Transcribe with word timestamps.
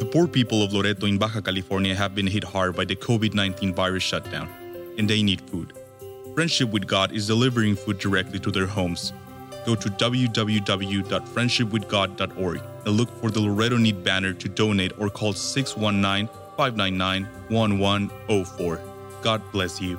The 0.00 0.06
poor 0.06 0.26
people 0.26 0.62
of 0.62 0.72
Loreto 0.72 1.04
in 1.04 1.18
Baja 1.18 1.42
California 1.42 1.94
have 1.94 2.14
been 2.14 2.26
hit 2.26 2.42
hard 2.42 2.74
by 2.74 2.86
the 2.86 2.96
COVID 2.96 3.34
19 3.34 3.74
virus 3.74 4.02
shutdown, 4.02 4.48
and 4.96 5.06
they 5.06 5.22
need 5.22 5.42
food. 5.42 5.74
Friendship 6.34 6.70
with 6.70 6.86
God 6.86 7.12
is 7.12 7.26
delivering 7.26 7.76
food 7.76 7.98
directly 7.98 8.38
to 8.38 8.50
their 8.50 8.64
homes. 8.64 9.12
Go 9.66 9.74
to 9.74 9.90
www.friendshipwithgod.org 9.90 12.62
and 12.86 12.96
look 12.96 13.10
for 13.20 13.30
the 13.30 13.40
Loreto 13.40 13.76
Need 13.76 14.02
banner 14.02 14.32
to 14.32 14.48
donate 14.48 14.98
or 14.98 15.10
call 15.10 15.34
619 15.34 16.34
599 16.56 17.26
1104. 17.50 18.80
God 19.20 19.42
bless 19.52 19.82
you. 19.82 19.98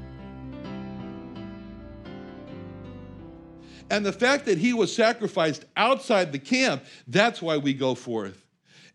And 3.91 4.05
the 4.05 4.13
fact 4.13 4.45
that 4.45 4.57
he 4.57 4.73
was 4.73 4.95
sacrificed 4.95 5.65
outside 5.75 6.31
the 6.31 6.39
camp, 6.39 6.85
that's 7.07 7.41
why 7.41 7.57
we 7.57 7.73
go 7.73 7.93
forth. 7.93 8.45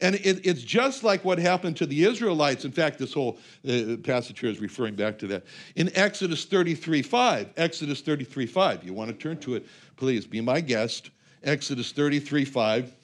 And 0.00 0.14
it, 0.14 0.46
it's 0.46 0.62
just 0.62 1.04
like 1.04 1.22
what 1.22 1.38
happened 1.38 1.76
to 1.76 1.86
the 1.86 2.04
Israelites. 2.04 2.64
In 2.64 2.72
fact, 2.72 2.98
this 2.98 3.12
whole 3.12 3.38
uh, 3.68 3.96
passage 4.02 4.40
here 4.40 4.48
is 4.48 4.58
referring 4.58 4.94
back 4.94 5.18
to 5.18 5.26
that. 5.26 5.44
In 5.74 5.90
Exodus 5.94 6.46
33 6.46 7.02
5, 7.02 7.50
Exodus 7.58 8.00
33 8.00 8.46
5, 8.46 8.84
you 8.84 8.94
want 8.94 9.10
to 9.10 9.16
turn 9.16 9.36
to 9.40 9.54
it, 9.56 9.66
please 9.96 10.26
be 10.26 10.40
my 10.40 10.62
guest. 10.62 11.10
Exodus 11.44 11.92
33 11.92 12.46
5. 12.46 12.94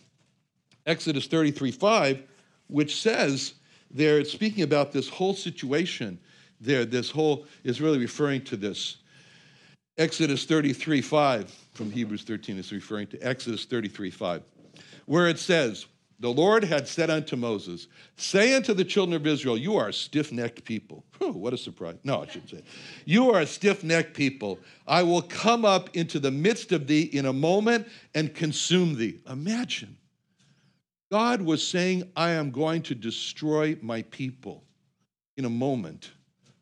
Exodus 0.86 1.26
33 1.26 1.72
5, 1.72 2.22
which 2.68 3.02
says 3.02 3.54
there, 3.90 4.18
it's 4.18 4.32
speaking 4.32 4.64
about 4.64 4.92
this 4.92 5.10
whole 5.10 5.34
situation 5.34 6.18
there. 6.58 6.86
This 6.86 7.10
whole 7.10 7.46
is 7.64 7.82
really 7.82 7.98
referring 7.98 8.44
to 8.44 8.56
this. 8.56 8.96
Exodus 9.98 10.44
33 10.46 11.02
5 11.02 11.50
from 11.74 11.90
Hebrews 11.90 12.22
13 12.22 12.58
is 12.58 12.72
referring 12.72 13.08
to 13.08 13.18
Exodus 13.18 13.66
33 13.66 14.10
5, 14.10 14.42
where 15.04 15.28
it 15.28 15.38
says, 15.38 15.86
The 16.18 16.32
Lord 16.32 16.64
had 16.64 16.88
said 16.88 17.10
unto 17.10 17.36
Moses, 17.36 17.88
Say 18.16 18.54
unto 18.54 18.72
the 18.72 18.86
children 18.86 19.14
of 19.14 19.26
Israel, 19.26 19.58
You 19.58 19.76
are 19.76 19.92
stiff 19.92 20.32
necked 20.32 20.64
people. 20.64 21.04
Whew, 21.18 21.32
what 21.32 21.52
a 21.52 21.58
surprise. 21.58 21.96
No, 22.04 22.22
I 22.22 22.26
shouldn't 22.26 22.50
say. 22.50 22.62
You 23.04 23.30
are 23.32 23.40
a 23.40 23.46
stiff 23.46 23.84
necked 23.84 24.14
people. 24.14 24.58
I 24.86 25.02
will 25.02 25.22
come 25.22 25.66
up 25.66 25.94
into 25.94 26.18
the 26.18 26.30
midst 26.30 26.72
of 26.72 26.86
thee 26.86 27.02
in 27.02 27.26
a 27.26 27.32
moment 27.32 27.86
and 28.14 28.34
consume 28.34 28.96
thee. 28.96 29.20
Imagine. 29.28 29.98
God 31.10 31.42
was 31.42 31.66
saying, 31.66 32.10
I 32.16 32.30
am 32.30 32.50
going 32.50 32.80
to 32.84 32.94
destroy 32.94 33.76
my 33.82 34.00
people 34.02 34.64
in 35.36 35.44
a 35.44 35.50
moment. 35.50 36.12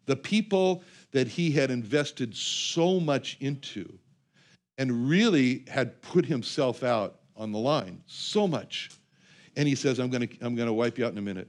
The 0.06 0.16
people 0.16 0.82
that 1.12 1.28
he 1.28 1.50
had 1.50 1.71
invested 1.71 2.34
so 2.37 3.00
much 3.00 3.37
into 3.41 3.98
and 4.78 5.09
really 5.09 5.65
had 5.69 6.00
put 6.03 6.25
himself 6.25 6.82
out 6.82 7.21
on 7.37 7.53
the 7.53 7.59
line 7.59 8.03
so 8.06 8.47
much. 8.47 8.91
And 9.56 9.66
he 9.66 9.75
says, 9.75 9.98
I'm 9.98 10.10
going 10.10 10.28
to 10.28 10.37
I'm 10.41 10.54
going 10.54 10.69
to 10.69 10.72
wipe 10.72 10.98
you 10.98 11.04
out 11.04 11.12
in 11.12 11.19
a 11.19 11.22
minute. 11.22 11.48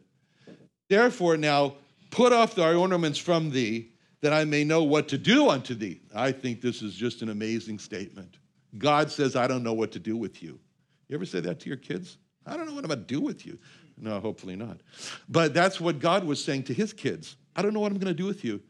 Therefore, 0.89 1.37
now 1.37 1.75
put 2.09 2.33
off 2.33 2.55
thy 2.55 2.73
ornaments 2.73 3.17
from 3.17 3.51
thee, 3.51 3.91
that 4.21 4.33
I 4.33 4.45
may 4.45 4.63
know 4.63 4.83
what 4.83 5.07
to 5.09 5.17
do 5.17 5.49
unto 5.49 5.73
thee. 5.73 6.01
I 6.13 6.31
think 6.31 6.61
this 6.61 6.81
is 6.81 6.93
just 6.93 7.21
an 7.21 7.29
amazing 7.29 7.79
statement. 7.79 8.37
God 8.77 9.11
says, 9.11 9.35
I 9.35 9.47
don't 9.47 9.63
know 9.63 9.73
what 9.73 9.91
to 9.93 9.99
do 9.99 10.15
with 10.15 10.41
you. 10.43 10.59
You 11.07 11.15
ever 11.15 11.25
say 11.25 11.39
that 11.41 11.59
to 11.61 11.67
your 11.67 11.77
kids? 11.77 12.17
I 12.45 12.55
don't 12.55 12.65
know 12.67 12.73
what 12.73 12.83
I'm 12.83 12.89
going 12.89 12.99
to 12.99 13.05
do 13.05 13.19
with 13.19 13.45
you. 13.45 13.57
No, 13.97 14.19
hopefully 14.19 14.55
not. 14.55 14.81
But 15.27 15.53
that's 15.53 15.81
what 15.81 15.99
God 15.99 16.23
was 16.23 16.43
saying 16.43 16.63
to 16.63 16.73
his 16.73 16.93
kids. 16.93 17.35
I 17.55 17.61
don't 17.61 17.73
know 17.73 17.79
what 17.79 17.91
I'm 17.91 17.97
going 17.97 18.15
to 18.15 18.21
do 18.21 18.25
with 18.25 18.43
you. 18.43 18.61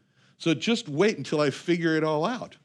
So 0.42 0.54
just 0.54 0.88
wait 0.88 1.18
until 1.18 1.40
I 1.40 1.50
figure 1.50 1.96
it 1.96 2.02
all 2.02 2.24
out. 2.24 2.56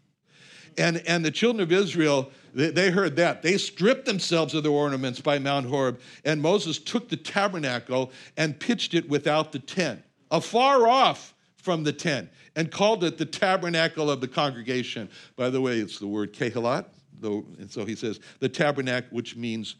And, 0.79 0.97
and 1.05 1.23
the 1.23 1.29
children 1.29 1.61
of 1.61 1.71
Israel, 1.71 2.31
they, 2.51 2.71
they 2.71 2.89
heard 2.89 3.17
that. 3.17 3.43
They 3.43 3.59
stripped 3.59 4.07
themselves 4.07 4.55
of 4.55 4.63
their 4.63 4.71
ornaments 4.71 5.21
by 5.21 5.37
Mount 5.37 5.67
Horeb, 5.67 5.99
and 6.25 6.41
Moses 6.41 6.79
took 6.79 7.07
the 7.07 7.17
tabernacle 7.17 8.11
and 8.35 8.59
pitched 8.59 8.95
it 8.95 9.07
without 9.07 9.51
the 9.51 9.59
tent, 9.59 10.03
afar 10.31 10.87
off 10.87 11.35
from 11.55 11.83
the 11.83 11.93
tent, 11.93 12.29
and 12.55 12.71
called 12.71 13.03
it 13.03 13.19
the 13.19 13.25
tabernacle 13.25 14.09
of 14.09 14.21
the 14.21 14.27
congregation. 14.27 15.07
By 15.35 15.51
the 15.51 15.61
way, 15.61 15.77
it's 15.77 15.99
the 15.99 16.07
word 16.07 16.33
kehilat, 16.33 16.85
though, 17.19 17.45
and 17.59 17.69
so 17.69 17.85
he 17.85 17.93
says 17.93 18.19
the 18.39 18.49
tabernacle, 18.49 19.09
which 19.11 19.35
means 19.35 19.75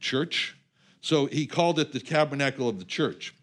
church. 0.00 0.56
So 1.00 1.26
he 1.26 1.46
called 1.46 1.78
it 1.78 1.92
the 1.92 2.00
tabernacle 2.00 2.68
of 2.68 2.80
the 2.80 2.84
church. 2.84 3.36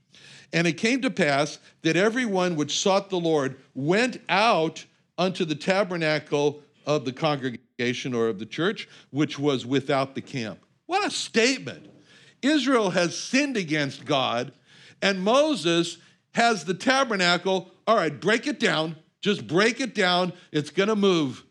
And 0.52 0.68
it 0.68 0.74
came 0.74 1.02
to 1.02 1.10
pass 1.10 1.60
that 1.82 1.96
everyone 1.96 2.56
which 2.56 2.80
sought 2.80 3.10
the 3.10 3.20
Lord 3.20 3.58
went 3.74 4.22
out 4.30 4.86
unto 5.18 5.46
the 5.46 5.56
tabernacle 5.56 6.62
of 6.86 7.06
the 7.06 7.14
congregation 7.14 8.14
or 8.14 8.28
of 8.28 8.40
the 8.40 8.46
church, 8.46 8.88
which 9.10 9.40
was 9.40 9.66
without 9.66 10.16
the 10.16 10.22
camp. 10.22 10.60
What 10.86 11.06
a 11.06 11.12
statement! 11.12 11.90
Israel 12.42 12.90
has 12.90 13.18
sinned 13.18 13.58
against 13.58 14.06
God, 14.06 14.52
and 15.02 15.24
Moses 15.24 15.98
has 16.34 16.66
the 16.66 16.74
tabernacle. 16.74 17.72
All 17.88 17.96
right, 17.96 18.20
break 18.20 18.48
it 18.48 18.60
down. 18.60 18.98
Just 19.22 19.48
break 19.48 19.80
it 19.80 19.96
down. 19.96 20.34
It's 20.52 20.70
going 20.70 20.90
to 20.90 20.96
move. 20.96 21.44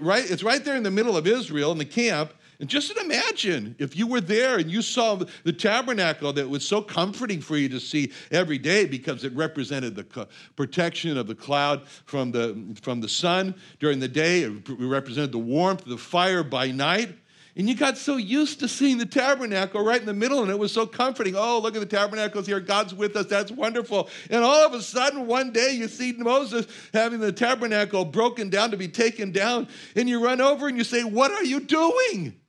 Right? 0.00 0.30
It's 0.30 0.42
right 0.42 0.64
there 0.64 0.76
in 0.76 0.84
the 0.84 0.90
middle 0.90 1.16
of 1.16 1.26
Israel 1.26 1.72
in 1.72 1.78
the 1.78 1.84
camp. 1.84 2.32
And 2.60 2.68
just 2.68 2.94
imagine 2.98 3.74
if 3.78 3.96
you 3.96 4.06
were 4.06 4.20
there 4.20 4.58
and 4.58 4.70
you 4.70 4.82
saw 4.82 5.14
the 5.16 5.52
tabernacle 5.52 6.30
that 6.34 6.46
was 6.46 6.66
so 6.66 6.82
comforting 6.82 7.40
for 7.40 7.56
you 7.56 7.70
to 7.70 7.80
see 7.80 8.12
every 8.30 8.58
day 8.58 8.84
because 8.84 9.24
it 9.24 9.34
represented 9.34 9.96
the 9.96 10.28
protection 10.56 11.16
of 11.16 11.26
the 11.26 11.34
cloud 11.34 11.88
from 12.04 12.32
the, 12.32 12.76
from 12.82 13.00
the 13.00 13.08
sun 13.08 13.54
during 13.78 13.98
the 13.98 14.08
day, 14.08 14.42
it 14.42 14.52
represented 14.78 15.32
the 15.32 15.38
warmth 15.38 15.82
of 15.82 15.88
the 15.88 15.96
fire 15.96 16.44
by 16.44 16.70
night. 16.70 17.14
And 17.56 17.66
you 17.68 17.74
got 17.74 17.96
so 17.96 18.16
used 18.16 18.60
to 18.60 18.68
seeing 18.68 18.98
the 18.98 19.06
tabernacle 19.06 19.82
right 19.82 19.98
in 19.98 20.06
the 20.06 20.14
middle, 20.14 20.42
and 20.42 20.50
it 20.50 20.58
was 20.58 20.70
so 20.70 20.86
comforting. 20.86 21.34
Oh, 21.36 21.58
look 21.58 21.74
at 21.74 21.80
the 21.80 21.86
tabernacles 21.86 22.46
here. 22.46 22.60
God's 22.60 22.94
with 22.94 23.16
us. 23.16 23.26
That's 23.26 23.50
wonderful. 23.50 24.08
And 24.28 24.44
all 24.44 24.66
of 24.66 24.72
a 24.72 24.82
sudden, 24.82 25.26
one 25.26 25.50
day, 25.52 25.72
you 25.72 25.88
see 25.88 26.12
Moses 26.12 26.66
having 26.94 27.20
the 27.20 27.32
tabernacle 27.32 28.04
broken 28.04 28.50
down 28.50 28.70
to 28.70 28.76
be 28.76 28.86
taken 28.86 29.32
down, 29.32 29.66
and 29.96 30.08
you 30.08 30.22
run 30.24 30.40
over 30.40 30.68
and 30.68 30.76
you 30.78 30.84
say, 30.84 31.02
What 31.02 31.32
are 31.32 31.44
you 31.44 31.60
doing? 31.60 32.39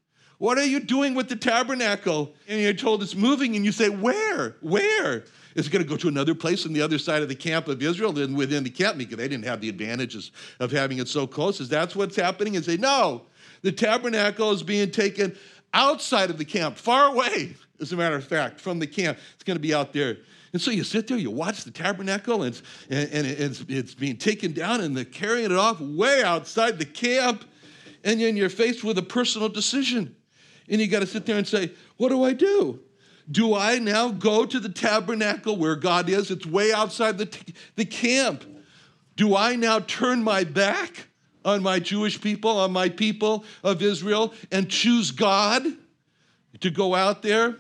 What 0.41 0.57
are 0.57 0.66
you 0.66 0.79
doing 0.79 1.13
with 1.13 1.29
the 1.29 1.35
tabernacle? 1.35 2.34
And 2.47 2.59
you're 2.59 2.73
told 2.73 3.03
it's 3.03 3.14
moving, 3.14 3.55
and 3.55 3.64
you 3.64 3.72
say, 3.72 3.90
Where? 3.90 4.55
Where? 4.61 5.23
Is 5.53 5.67
it 5.67 5.72
going 5.72 5.84
to 5.84 5.88
go 5.88 5.97
to 5.97 6.08
another 6.08 6.34
place 6.34 6.66
on 6.66 6.73
the 6.73 6.82
other 6.82 6.97
side 6.97 7.22
of 7.22 7.29
the 7.29 7.35
camp 7.35 7.67
of 7.67 7.84
Israel 7.84 8.11
than 8.11 8.34
within 8.34 8.64
the 8.64 8.72
camp? 8.72 8.97
Because 8.97 9.17
they 9.17 9.28
didn't 9.28 9.46
have 9.46 9.61
the 9.61 9.70
advantages 9.70 10.32
of 10.59 10.72
having 10.72 10.97
it 10.97 11.08
so 11.08 11.28
close. 11.28 11.61
Is 11.61 11.70
that's 11.70 11.96
what's 11.96 12.16
happening? 12.16 12.55
And 12.55 12.66
say, 12.66 12.76
No, 12.76 13.28
the 13.61 13.72
tabernacle 13.72 14.49
is 14.49 14.64
being 14.64 14.90
taken 14.90 15.38
outside 15.76 16.32
of 16.32 16.40
the 16.40 16.46
camp, 16.46 16.76
far 16.76 17.14
away, 17.14 17.55
as 17.79 17.94
a 17.94 17.96
matter 17.96 18.16
of 18.16 18.26
fact, 18.26 18.59
from 18.59 18.79
the 18.79 18.87
camp. 18.87 19.20
It's 19.35 19.44
going 19.44 19.58
to 19.58 19.61
be 19.61 19.76
out 19.76 19.94
there. 19.94 20.17
And 20.53 20.59
so 20.59 20.72
you 20.72 20.84
sit 20.84 21.05
there, 21.08 21.17
you 21.17 21.29
watch 21.29 21.66
the 21.66 21.72
tabernacle, 21.72 22.41
and 22.41 22.55
it's, 22.55 22.64
and 22.90 23.28
it's, 23.28 23.64
it's 23.70 23.94
being 23.94 24.17
taken 24.17 24.53
down, 24.53 24.82
and 24.82 24.97
they're 24.97 25.05
carrying 25.05 25.52
it 25.52 25.55
off 25.55 25.79
way 25.79 26.23
outside 26.23 26.79
the 26.79 26.85
camp. 26.85 27.46
And 28.03 28.20
then 28.20 28.35
you're 28.35 28.49
faced 28.49 28.84
with 28.84 28.97
a 28.97 29.03
personal 29.03 29.47
decision. 29.47 30.16
And 30.72 30.82
you 30.82 30.88
got 30.88 31.02
to 31.02 31.08
sit 31.08 31.28
there 31.28 31.38
and 31.38 31.47
say, 31.47 31.72
What 31.97 32.09
do 32.09 32.23
I 32.23 32.34
do? 32.34 32.79
Do 33.29 33.56
I 33.56 33.78
now 33.78 34.09
go 34.09 34.46
to 34.46 34.59
the 34.59 34.70
tabernacle 34.70 35.56
where 35.58 35.76
God 35.76 36.09
is? 36.09 36.32
It's 36.32 36.46
way 36.46 36.73
outside 36.73 37.20
the, 37.20 37.28
t- 37.28 37.53
the 37.76 37.85
camp. 37.85 38.44
Do 39.16 39.35
I 39.35 39.56
now 39.56 39.79
turn 39.79 40.23
my 40.23 40.44
back 40.44 41.08
on 41.46 41.62
my 41.62 41.79
Jewish 41.79 42.20
people, 42.20 42.52
on 42.52 42.72
my 42.72 42.90
people 42.90 43.46
of 43.64 43.82
Israel, 43.82 44.34
and 44.52 44.70
choose 44.70 45.12
God 45.12 45.66
to 46.59 46.70
go 46.72 46.96
out 46.96 47.22
there 47.22 47.58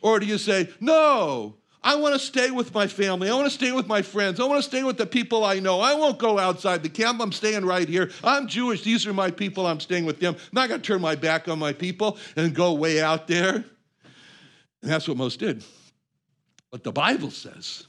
Or 0.00 0.20
do 0.20 0.26
you 0.26 0.38
say, 0.38 0.68
no, 0.80 1.56
I 1.84 1.96
want 1.96 2.14
to 2.14 2.18
stay 2.18 2.50
with 2.50 2.72
my 2.72 2.86
family. 2.86 3.28
I 3.28 3.34
want 3.34 3.44
to 3.44 3.50
stay 3.50 3.70
with 3.70 3.86
my 3.86 4.00
friends. 4.00 4.40
I 4.40 4.44
want 4.44 4.62
to 4.62 4.68
stay 4.68 4.82
with 4.82 4.96
the 4.96 5.04
people 5.04 5.44
I 5.44 5.58
know. 5.60 5.80
I 5.80 5.92
won't 5.92 6.18
go 6.18 6.38
outside 6.38 6.82
the 6.82 6.88
camp. 6.88 7.20
I'm 7.20 7.30
staying 7.30 7.66
right 7.66 7.86
here. 7.86 8.10
I'm 8.24 8.48
Jewish. 8.48 8.82
These 8.82 9.06
are 9.06 9.12
my 9.12 9.30
people. 9.30 9.66
I'm 9.66 9.80
staying 9.80 10.06
with 10.06 10.18
them. 10.18 10.34
I'm 10.34 10.50
not 10.52 10.70
going 10.70 10.80
to 10.80 10.86
turn 10.86 11.02
my 11.02 11.14
back 11.14 11.46
on 11.46 11.58
my 11.58 11.74
people 11.74 12.16
and 12.36 12.54
go 12.54 12.72
way 12.72 13.02
out 13.02 13.28
there. 13.28 13.56
And 13.56 13.64
that's 14.82 15.06
what 15.06 15.18
most 15.18 15.38
did. 15.40 15.62
But 16.72 16.84
the 16.84 16.92
Bible 16.92 17.30
says 17.30 17.86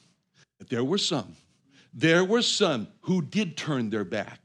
that 0.59 0.69
there 0.69 0.83
were 0.83 0.97
some, 0.97 1.38
there 1.94 2.25
were 2.25 2.42
some 2.42 2.89
who 3.01 3.21
did 3.21 3.56
turn 3.56 3.89
their 3.89 4.03
back 4.03 4.44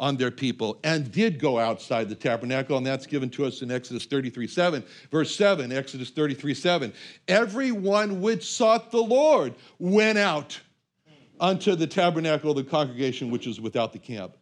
on 0.00 0.16
their 0.16 0.30
people 0.30 0.80
and 0.82 1.12
did 1.12 1.38
go 1.38 1.58
outside 1.58 2.08
the 2.08 2.14
tabernacle, 2.14 2.76
and 2.78 2.86
that's 2.86 3.06
given 3.06 3.28
to 3.28 3.44
us 3.44 3.60
in 3.62 3.70
Exodus 3.70 4.06
33 4.06 4.48
7. 4.48 4.82
Verse 5.12 5.36
7, 5.36 5.70
Exodus 5.70 6.10
33 6.10 6.54
7. 6.54 6.92
Everyone 7.28 8.20
which 8.20 8.44
sought 8.44 8.90
the 8.90 8.98
Lord 8.98 9.54
went 9.78 10.18
out 10.18 10.58
unto 11.38 11.76
the 11.76 11.86
tabernacle 11.86 12.50
of 12.50 12.56
the 12.56 12.64
congregation 12.64 13.30
which 13.30 13.46
is 13.46 13.60
without 13.60 13.92
the 13.92 13.98
camp. 13.98 14.36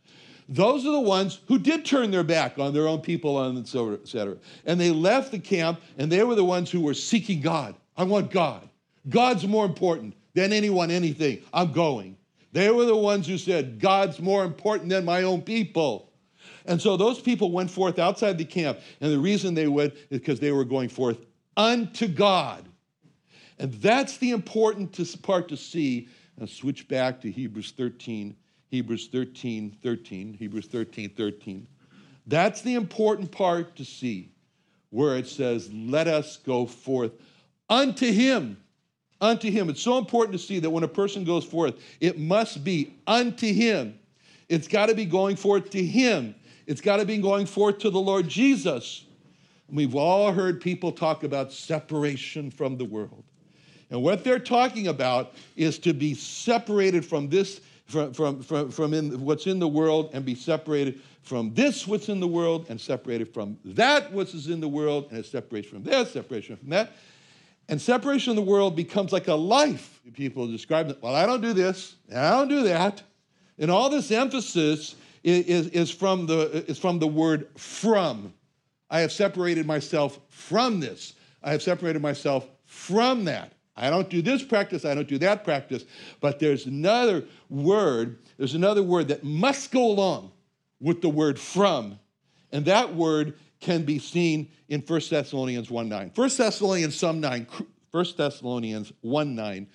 Those 0.49 0.87
are 0.87 0.93
the 0.93 1.01
ones 1.01 1.41
who 1.47 1.59
did 1.59 1.85
turn 1.85 2.11
their 2.11 2.25
back 2.25 2.59
on 2.59 2.73
their 2.73 2.89
own 2.89 3.01
people, 3.01 3.45
and 3.45 3.59
et 3.59 3.69
cetera. 3.69 4.37
And 4.65 4.81
they 4.81 4.91
left 4.91 5.31
the 5.31 5.39
camp, 5.39 5.81
and 5.99 6.11
they 6.11 6.23
were 6.23 6.35
the 6.37 6.45
ones 6.45 6.71
who 6.71 6.81
were 6.81 6.95
seeking 6.95 7.41
God. 7.41 7.75
I 7.97 8.05
want 8.05 8.31
God. 8.31 8.67
God's 9.09 9.47
more 9.47 9.67
important 9.67 10.15
than 10.35 10.53
anyone, 10.53 10.91
anything. 10.91 11.43
I'm 11.53 11.73
going. 11.73 12.17
They 12.59 12.71
were 12.71 12.87
the 12.87 12.97
ones 12.97 13.29
who 13.29 13.39
said, 13.39 13.79
God's 13.79 14.19
more 14.19 14.45
important 14.45 14.91
than 14.91 15.05
my 15.05 15.23
own 15.23 15.43
people. 15.43 16.11
And 16.67 16.83
so 16.83 16.97
those 16.97 17.21
people 17.21 17.53
went 17.53 17.71
forth 17.71 18.01
outside 18.01 18.37
the 18.37 18.45
camp. 18.45 18.81
And 19.01 19.13
the 19.13 19.19
reason 19.21 19.55
they 19.55 19.69
went 19.69 19.95
is 20.11 20.19
because 20.19 20.41
they 20.41 20.51
were 20.51 20.65
going 20.65 20.89
forth 20.89 21.19
unto 21.57 22.09
God. 22.09 22.69
And 23.61 23.75
that's 23.75 24.17
the 24.17 24.33
important 24.33 24.91
part 25.23 25.49
to 25.51 25.57
see. 25.57 26.09
I'll 26.41 26.49
switch 26.49 26.89
back 26.89 27.21
to 27.21 27.31
Hebrews 27.31 27.75
13, 27.77 28.35
Hebrews 28.73 29.07
13, 29.13 29.77
13, 29.81 30.35
Hebrews 30.35 30.67
13, 30.67 31.11
13. 31.11 31.65
That's 32.27 32.63
the 32.63 32.75
important 32.75 33.31
part 33.31 33.77
to 33.77 33.85
see 33.85 34.33
where 34.91 35.17
it 35.17 35.29
says, 35.29 35.73
Let 35.73 36.09
us 36.09 36.39
go 36.39 36.67
forth 36.67 37.13
unto 37.71 38.11
him 38.11 38.57
unto 39.21 39.51
him. 39.51 39.69
It's 39.69 39.83
so 39.83 39.99
important 39.99 40.33
to 40.33 40.39
see 40.39 40.59
that 40.61 40.71
when 40.71 40.85
a 40.85 40.89
person 40.89 41.25
goes 41.25 41.45
forth, 41.45 41.75
it 42.01 42.19
must 42.19 42.65
be 42.65 42.95
unto 43.07 43.53
him. 43.53 43.99
It's 44.49 44.69
got 44.69 44.87
to 44.87 44.95
be 44.95 45.05
going 45.05 45.37
forth 45.37 45.71
to 45.71 45.85
him. 45.85 46.35
It's 46.67 46.81
got 46.81 46.99
to 46.99 47.05
be 47.05 47.19
going 47.19 47.47
forth 47.47 47.79
to 47.79 47.91
the 47.91 48.01
Lord 48.01 48.29
Jesus. 48.29 49.05
We've 49.71 49.95
all 49.95 50.33
heard 50.33 50.61
people 50.61 50.93
talk 50.93 51.25
about 51.25 51.53
separation 51.53 52.51
from 52.51 52.79
the 52.79 52.85
world. 52.85 53.25
And 53.91 54.03
what 54.03 54.25
they're 54.25 54.39
talking 54.39 54.89
about 54.89 55.33
is 55.57 55.79
to 55.81 55.93
be 55.93 56.15
separated 56.15 57.05
from 57.05 57.29
this, 57.29 57.61
from, 57.87 58.13
from, 58.13 58.43
from, 58.43 58.71
from 58.71 58.95
in, 58.95 59.21
what's 59.25 59.47
in 59.47 59.59
the 59.59 59.69
world, 59.69 60.11
and 60.13 60.25
be 60.25 60.35
separated 60.35 61.01
from 61.23 61.53
this, 61.55 61.87
what's 61.87 62.09
in 62.09 62.21
the 62.21 62.27
world, 62.27 62.67
and 62.69 62.81
separated 62.81 63.33
from 63.33 63.59
that, 63.65 64.11
what's 64.13 64.47
in 64.47 64.61
the 64.61 64.69
world, 64.69 65.09
and 65.11 65.19
it's 65.19 65.31
separation 65.31 65.71
from 65.71 65.83
this, 65.85 66.13
separation 66.13 66.57
from 66.57 66.71
that. 66.71 66.93
And 67.69 67.81
separation 67.81 68.35
from 68.35 68.45
the 68.45 68.51
world 68.51 68.75
becomes 68.77 69.13
like 69.13 69.29
a 69.29 69.35
life. 69.35 70.01
People 70.15 70.47
describe 70.47 70.89
it, 70.89 70.99
well, 71.03 71.15
I 71.15 71.27
don't 71.27 71.43
do 71.43 71.53
this, 71.53 71.97
I 72.15 72.31
don't 72.31 72.49
do 72.49 72.63
that. 72.65 73.03
And 73.59 73.71
all 73.71 73.91
this 73.91 74.11
emphasis 74.11 74.97
is, 75.23 75.47
is, 75.47 75.69
is, 75.69 75.91
from 75.91 76.27
the, 76.27 76.65
is 76.69 76.79
from 76.79 76.99
the 76.99 77.07
word 77.07 77.49
from. 77.57 78.33
I 78.91 79.01
have 79.01 79.13
separated 79.13 79.67
myself 79.67 80.19
from 80.31 80.81
this. 80.81 81.15
I 81.43 81.53
have 81.53 81.63
separated 81.63 82.01
myself 82.01 82.49
from 82.65 83.25
that. 83.27 83.53
I 83.77 83.91
don't 83.91 84.09
do 84.09 84.23
this 84.23 84.43
practice, 84.43 84.85
I 84.85 84.95
don't 84.95 85.07
do 85.07 85.19
that 85.19 85.45
practice. 85.45 85.85
But 86.21 86.41
there's 86.41 86.67
another 86.67 87.25
word, 87.49 88.19
there's 88.37 88.55
another 88.55 88.83
word 88.83 89.09
that 89.09 89.23
must 89.23 89.71
go 89.71 89.87
along 89.87 90.33
with 90.81 91.01
the 91.01 91.09
word 91.09 91.39
from. 91.39 91.99
And 92.51 92.65
that 92.65 92.95
word 92.95 93.35
can 93.61 93.85
be 93.85 93.99
seen 93.99 94.51
in 94.69 94.81
1 94.81 95.01
Thessalonians 95.11 95.71
1 95.71 95.89
9. 95.89 96.13
1 96.15 96.29
Thessalonians 96.37 96.97
some 96.97 97.21
9, 97.21 97.47
1 97.91 98.07
Thessalonians 98.17 98.93
1 99.01 99.35
9 99.35 99.67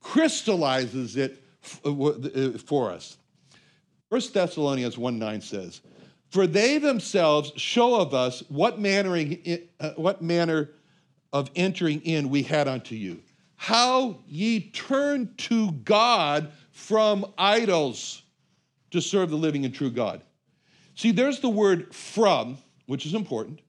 crystallizes 0.00 1.16
it 1.16 1.42
uh, 1.84 1.90
uh, 1.90 2.58
for 2.58 2.92
us. 2.92 3.16
1 4.08 4.20
Thessalonians 4.32 4.96
1 4.96 5.18
9 5.18 5.40
says, 5.40 5.80
For 6.30 6.46
they 6.46 6.78
themselves 6.78 7.52
show 7.56 8.00
of 8.00 8.14
us 8.14 8.42
what 8.48 8.78
manner, 8.78 9.36
uh, 9.80 9.90
what 9.96 10.22
manner 10.22 10.70
of 11.32 11.50
entering 11.56 12.00
in 12.02 12.30
we 12.30 12.42
had 12.42 12.68
unto 12.68 12.94
you, 12.94 13.20
how 13.56 14.20
ye 14.26 14.70
turned 14.70 15.36
to 15.38 15.72
God 15.72 16.52
from 16.70 17.26
idols 17.36 18.22
to 18.92 19.00
serve 19.00 19.30
the 19.30 19.36
living 19.36 19.64
and 19.64 19.74
true 19.74 19.90
God. 19.90 20.22
See, 20.94 21.10
there's 21.10 21.40
the 21.40 21.48
word 21.48 21.94
from, 21.94 22.58
which 22.86 23.06
is 23.06 23.14
important. 23.14 23.60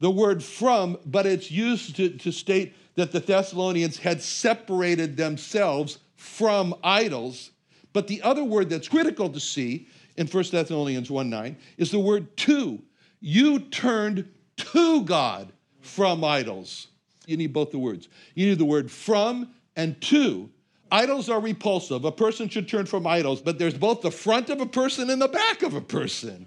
The 0.00 0.10
word 0.10 0.42
from, 0.42 0.98
but 1.06 1.24
it's 1.26 1.50
used 1.50 1.96
to, 1.96 2.10
to 2.10 2.32
state 2.32 2.74
that 2.96 3.12
the 3.12 3.20
Thessalonians 3.20 3.98
had 3.98 4.20
separated 4.20 5.16
themselves 5.16 5.98
from 6.16 6.74
idols. 6.82 7.50
But 7.92 8.08
the 8.08 8.22
other 8.22 8.44
word 8.44 8.68
that's 8.68 8.88
critical 8.88 9.30
to 9.30 9.40
see 9.40 9.88
in 10.16 10.26
1 10.26 10.44
Thessalonians 10.50 11.10
1 11.10 11.30
9 11.30 11.56
is 11.78 11.90
the 11.90 11.98
word 11.98 12.36
to. 12.38 12.82
You 13.20 13.60
turned 13.60 14.28
to 14.56 15.02
God 15.02 15.52
from 15.80 16.24
idols. 16.24 16.88
You 17.26 17.36
need 17.36 17.52
both 17.52 17.70
the 17.70 17.78
words. 17.78 18.08
You 18.34 18.48
need 18.48 18.58
the 18.58 18.64
word 18.64 18.90
from 18.90 19.50
and 19.76 20.00
to. 20.02 20.50
Idols 20.90 21.28
are 21.28 21.40
repulsive. 21.40 22.04
A 22.04 22.12
person 22.12 22.48
should 22.48 22.68
turn 22.68 22.86
from 22.86 23.06
idols, 23.06 23.40
but 23.40 23.58
there's 23.58 23.76
both 23.76 24.02
the 24.02 24.10
front 24.10 24.50
of 24.50 24.60
a 24.60 24.66
person 24.66 25.10
and 25.10 25.20
the 25.20 25.28
back 25.28 25.62
of 25.62 25.74
a 25.74 25.80
person. 25.80 26.46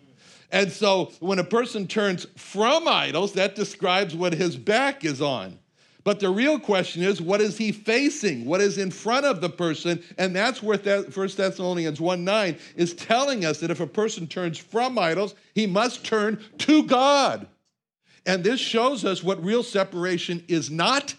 And 0.52 0.72
so 0.72 1.12
when 1.20 1.40
a 1.40 1.44
person 1.44 1.88
turns 1.88 2.26
from 2.36 2.88
idols, 2.88 3.34
that 3.34 3.56
describes 3.56 4.16
what 4.16 4.34
his 4.34 4.58
back 4.58 5.06
is 5.06 5.22
on. 5.22 5.60
But 6.04 6.20
the 6.20 6.30
real 6.30 6.60
question 6.60 7.04
is, 7.04 7.22
what 7.22 7.42
is 7.42 7.58
he 7.58 7.72
facing? 7.72 8.46
What 8.46 8.62
is 8.62 8.78
in 8.78 8.90
front 8.90 9.26
of 9.26 9.42
the 9.42 9.50
person? 9.50 10.02
And 10.18 10.36
that's 10.36 10.64
where 10.64 10.78
1 10.78 11.12
Thessalonians 11.12 12.02
1 12.02 12.24
9 12.24 12.58
is 12.76 12.94
telling 12.94 13.46
us 13.46 13.60
that 13.60 13.70
if 13.70 13.80
a 13.80 13.88
person 13.88 14.26
turns 14.26 14.58
from 14.58 14.98
idols, 14.98 15.36
he 15.54 15.68
must 15.68 16.06
turn 16.06 16.44
to 16.60 16.84
God. 16.84 17.48
And 18.26 18.44
this 18.44 18.60
shows 18.60 19.06
us 19.06 19.24
what 19.24 19.44
real 19.44 19.62
separation 19.62 20.44
is 20.48 20.72
not 20.72 21.16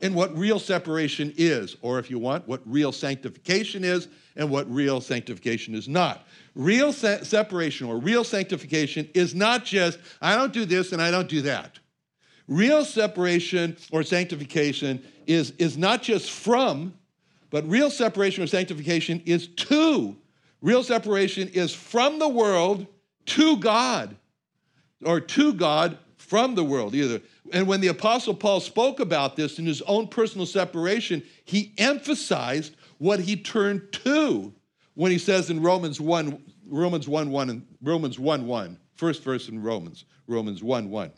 and 0.00 0.14
what 0.14 0.36
real 0.36 0.58
separation 0.58 1.32
is, 1.36 1.76
or 1.80 1.98
if 1.98 2.10
you 2.10 2.18
want, 2.18 2.46
what 2.48 2.60
real 2.66 2.92
sanctification 2.92 3.84
is 3.84 4.08
and 4.36 4.50
what 4.50 4.72
real 4.72 5.00
sanctification 5.00 5.74
is 5.74 5.88
not. 5.88 6.26
Real 6.54 6.92
se- 6.92 7.20
separation 7.22 7.86
or 7.86 7.98
real 7.98 8.24
sanctification 8.24 9.08
is 9.14 9.34
not 9.34 9.64
just, 9.64 9.98
I 10.20 10.34
don't 10.34 10.52
do 10.52 10.64
this 10.64 10.92
and 10.92 11.00
I 11.00 11.10
don't 11.10 11.28
do 11.28 11.42
that. 11.42 11.78
Real 12.46 12.84
separation 12.84 13.76
or 13.90 14.02
sanctification 14.02 15.02
is, 15.26 15.52
is 15.52 15.78
not 15.78 16.02
just 16.02 16.30
from, 16.30 16.94
but 17.50 17.68
real 17.68 17.90
separation 17.90 18.42
or 18.42 18.46
sanctification 18.46 19.22
is 19.24 19.48
to. 19.48 20.16
Real 20.60 20.82
separation 20.82 21.48
is 21.48 21.72
from 21.72 22.18
the 22.18 22.28
world 22.28 22.86
to 23.26 23.56
God, 23.58 24.16
or 25.04 25.20
to 25.20 25.52
God 25.52 25.98
from 26.16 26.54
the 26.54 26.64
world, 26.64 26.94
either. 26.94 27.20
And 27.52 27.66
when 27.66 27.80
the 27.80 27.88
Apostle 27.88 28.34
Paul 28.34 28.60
spoke 28.60 29.00
about 29.00 29.36
this 29.36 29.58
in 29.58 29.66
his 29.66 29.82
own 29.82 30.08
personal 30.08 30.46
separation, 30.46 31.22
he 31.44 31.72
emphasized 31.78 32.74
what 32.98 33.20
he 33.20 33.36
turned 33.36 33.92
to 33.92 34.52
when 34.94 35.10
he 35.10 35.18
says 35.18 35.50
in 35.50 35.60
Romans 35.60 36.00
1, 36.00 36.42
Romans 36.66 37.08
1 37.08 37.30
1 37.30 37.50
and 37.50 37.66
Romans 37.82 38.18
1 38.18 38.46
1, 38.46 38.78
first 38.94 39.22
verse 39.22 39.48
in 39.48 39.62
Romans, 39.62 40.04
Romans 40.26 40.62
1 40.62 40.90
1. 40.90 41.12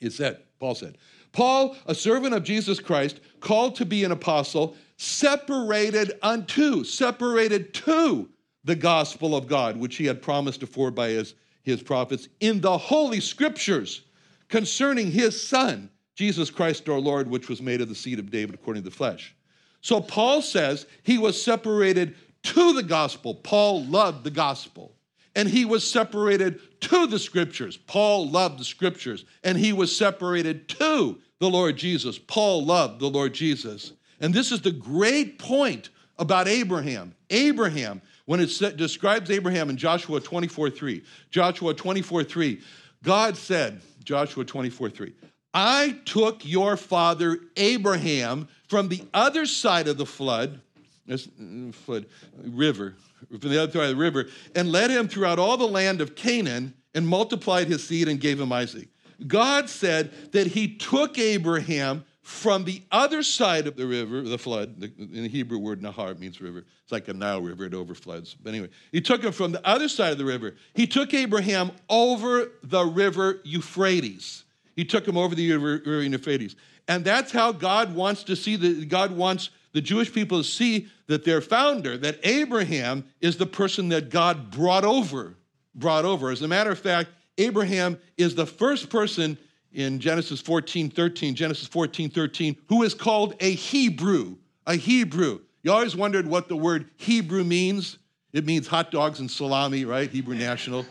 It 0.00 0.12
said, 0.12 0.42
Paul 0.60 0.74
said, 0.74 0.98
Paul, 1.32 1.76
a 1.86 1.94
servant 1.94 2.34
of 2.34 2.44
Jesus 2.44 2.80
Christ, 2.80 3.20
called 3.40 3.76
to 3.76 3.84
be 3.84 4.04
an 4.04 4.12
apostle, 4.12 4.76
separated 4.96 6.12
unto, 6.22 6.84
separated 6.84 7.74
to 7.74 8.28
the 8.64 8.76
gospel 8.76 9.36
of 9.36 9.46
God, 9.46 9.76
which 9.76 9.96
he 9.96 10.06
had 10.06 10.22
promised 10.22 10.62
afore 10.62 10.90
by 10.90 11.08
his, 11.08 11.34
his 11.62 11.82
prophets 11.82 12.28
in 12.40 12.60
the 12.60 12.76
holy 12.76 13.20
scriptures 13.20 14.02
concerning 14.48 15.10
his 15.10 15.40
son, 15.40 15.90
Jesus 16.14 16.50
Christ 16.50 16.88
our 16.88 16.98
Lord, 16.98 17.28
which 17.28 17.48
was 17.48 17.62
made 17.62 17.80
of 17.80 17.88
the 17.88 17.94
seed 17.94 18.18
of 18.18 18.30
David 18.30 18.54
according 18.54 18.82
to 18.82 18.90
the 18.90 18.94
flesh. 18.94 19.34
So 19.80 20.00
Paul 20.00 20.42
says 20.42 20.86
he 21.02 21.18
was 21.18 21.40
separated 21.40 22.14
to 22.44 22.72
the 22.72 22.82
gospel. 22.82 23.34
Paul 23.34 23.84
loved 23.84 24.24
the 24.24 24.30
gospel. 24.30 24.94
And 25.34 25.48
he 25.48 25.64
was 25.64 25.88
separated 25.88 26.60
to 26.80 27.06
the 27.06 27.18
scriptures. 27.18 27.76
Paul 27.76 28.28
loved 28.28 28.58
the 28.58 28.64
scriptures. 28.64 29.24
And 29.44 29.56
he 29.56 29.72
was 29.72 29.94
separated 29.94 30.68
to 30.70 31.18
the 31.38 31.48
Lord 31.48 31.76
Jesus. 31.76 32.18
Paul 32.18 32.64
loved 32.64 33.00
the 33.00 33.08
Lord 33.08 33.34
Jesus. 33.34 33.92
And 34.20 34.34
this 34.34 34.50
is 34.50 34.62
the 34.62 34.72
great 34.72 35.38
point 35.38 35.90
about 36.18 36.48
Abraham. 36.48 37.14
Abraham, 37.30 38.02
when 38.24 38.40
it 38.40 38.48
describes 38.76 39.30
Abraham 39.30 39.70
in 39.70 39.76
Joshua 39.76 40.20
24 40.20 40.70
3, 40.70 41.04
Joshua 41.30 41.74
24 41.74 42.24
3, 42.24 42.60
God 43.04 43.36
said, 43.36 43.80
Joshua 44.02 44.44
24 44.44 44.90
3, 44.90 45.12
I 45.54 45.98
took 46.04 46.44
your 46.44 46.76
father 46.76 47.38
Abraham 47.56 48.48
from 48.68 48.88
the 48.88 49.02
other 49.14 49.46
side 49.46 49.88
of 49.88 49.96
the 49.96 50.06
flood, 50.06 50.60
mm, 51.08 51.74
flood 51.74 52.06
river, 52.44 52.96
from 53.28 53.50
the 53.50 53.62
other 53.62 53.72
side 53.72 53.90
of 53.90 53.96
the 53.96 53.96
river, 53.96 54.26
and 54.54 54.70
led 54.70 54.90
him 54.90 55.08
throughout 55.08 55.38
all 55.38 55.56
the 55.56 55.66
land 55.66 56.00
of 56.00 56.14
Canaan 56.14 56.74
and 56.94 57.06
multiplied 57.06 57.66
his 57.66 57.86
seed 57.86 58.08
and 58.08 58.20
gave 58.20 58.38
him 58.40 58.52
Isaac. 58.52 58.88
God 59.26 59.68
said 59.68 60.32
that 60.32 60.48
he 60.48 60.76
took 60.76 61.18
Abraham 61.18 62.04
from 62.28 62.64
the 62.64 62.82
other 62.92 63.22
side 63.22 63.66
of 63.66 63.74
the 63.74 63.86
river, 63.86 64.20
the 64.20 64.36
flood, 64.36 64.78
the, 64.78 64.92
in 64.98 65.22
the 65.22 65.28
Hebrew 65.28 65.58
word 65.58 65.80
Nahar 65.80 66.18
means 66.18 66.42
river. 66.42 66.66
It's 66.82 66.92
like 66.92 67.08
a 67.08 67.14
Nile 67.14 67.40
river, 67.40 67.64
it 67.64 67.72
overfloods. 67.72 68.34
But 68.34 68.50
anyway, 68.50 68.68
he 68.92 69.00
took 69.00 69.24
him 69.24 69.32
from 69.32 69.52
the 69.52 69.66
other 69.66 69.88
side 69.88 70.12
of 70.12 70.18
the 70.18 70.26
river. 70.26 70.54
He 70.74 70.86
took 70.86 71.14
Abraham 71.14 71.70
over 71.88 72.52
the 72.62 72.84
river 72.84 73.40
Euphrates. 73.44 74.44
He 74.78 74.84
took 74.84 75.08
him 75.08 75.16
over 75.16 75.34
the 75.34 75.42
Euphrates. 75.42 76.54
And 76.86 77.04
that's 77.04 77.32
how 77.32 77.50
God 77.50 77.96
wants 77.96 78.22
to 78.22 78.36
see 78.36 78.54
the 78.54 78.84
God 78.84 79.10
wants 79.10 79.50
the 79.72 79.80
Jewish 79.80 80.12
people 80.12 80.38
to 80.38 80.44
see 80.44 80.86
that 81.08 81.24
their 81.24 81.40
founder, 81.40 81.98
that 81.98 82.20
Abraham 82.22 83.04
is 83.20 83.36
the 83.36 83.44
person 83.44 83.88
that 83.88 84.08
God 84.08 84.52
brought 84.52 84.84
over, 84.84 85.34
brought 85.74 86.04
over. 86.04 86.30
As 86.30 86.42
a 86.42 86.48
matter 86.48 86.70
of 86.70 86.78
fact, 86.78 87.10
Abraham 87.38 87.98
is 88.16 88.36
the 88.36 88.46
first 88.46 88.88
person 88.88 89.36
in 89.72 89.98
Genesis 89.98 90.40
14, 90.40 90.90
13, 90.90 91.34
Genesis 91.34 91.66
14, 91.66 92.08
13, 92.08 92.56
who 92.68 92.84
is 92.84 92.94
called 92.94 93.34
a 93.40 93.50
Hebrew, 93.50 94.36
a 94.64 94.76
Hebrew. 94.76 95.40
You 95.64 95.72
always 95.72 95.96
wondered 95.96 96.28
what 96.28 96.46
the 96.46 96.56
word 96.56 96.88
Hebrew 96.94 97.42
means. 97.42 97.98
It 98.32 98.46
means 98.46 98.68
hot 98.68 98.92
dogs 98.92 99.18
and 99.18 99.28
salami, 99.28 99.84
right? 99.84 100.08
Hebrew 100.08 100.36
national. 100.36 100.86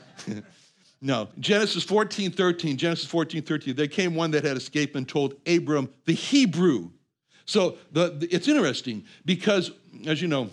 No. 1.02 1.30
Genesis 1.40 1.84
14, 1.84 2.32
13, 2.32 2.78
Genesis 2.78 3.06
14, 3.06 3.42
13, 3.44 3.76
there 3.76 3.88
came 3.88 4.16
one 4.16 4.32
that 4.32 4.44
had 4.44 4.58
escaped 4.58 4.96
and 4.96 5.08
told 5.08 5.36
Abram 5.46 5.90
the 6.06 6.14
Hebrew. 6.14 6.90
So 7.46 7.78
the, 7.92 8.10
the 8.10 8.28
it's 8.28 8.48
interesting 8.48 9.06
because, 9.26 9.72
as 10.06 10.22
you 10.22 10.28
know, 10.28 10.50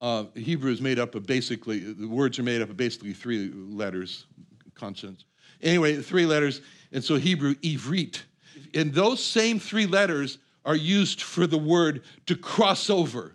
uh, 0.00 0.24
Hebrew 0.34 0.72
is 0.72 0.80
made 0.80 0.98
up 0.98 1.14
of 1.14 1.26
basically, 1.26 1.80
the 1.80 2.06
words 2.06 2.38
are 2.38 2.42
made 2.42 2.62
up 2.62 2.70
of 2.70 2.76
basically 2.76 3.12
three 3.12 3.50
letters, 3.52 4.26
consonants. 4.74 5.24
Anyway, 5.62 5.96
three 5.96 6.26
letters, 6.26 6.62
and 6.92 7.04
so 7.04 7.16
Hebrew, 7.16 7.54
ivrit. 7.56 8.22
And 8.74 8.94
those 8.94 9.22
same 9.22 9.58
three 9.58 9.86
letters 9.86 10.38
are 10.64 10.76
used 10.76 11.22
for 11.22 11.46
the 11.46 11.58
word 11.58 12.02
to 12.26 12.36
cross 12.36 12.88
over, 12.88 13.34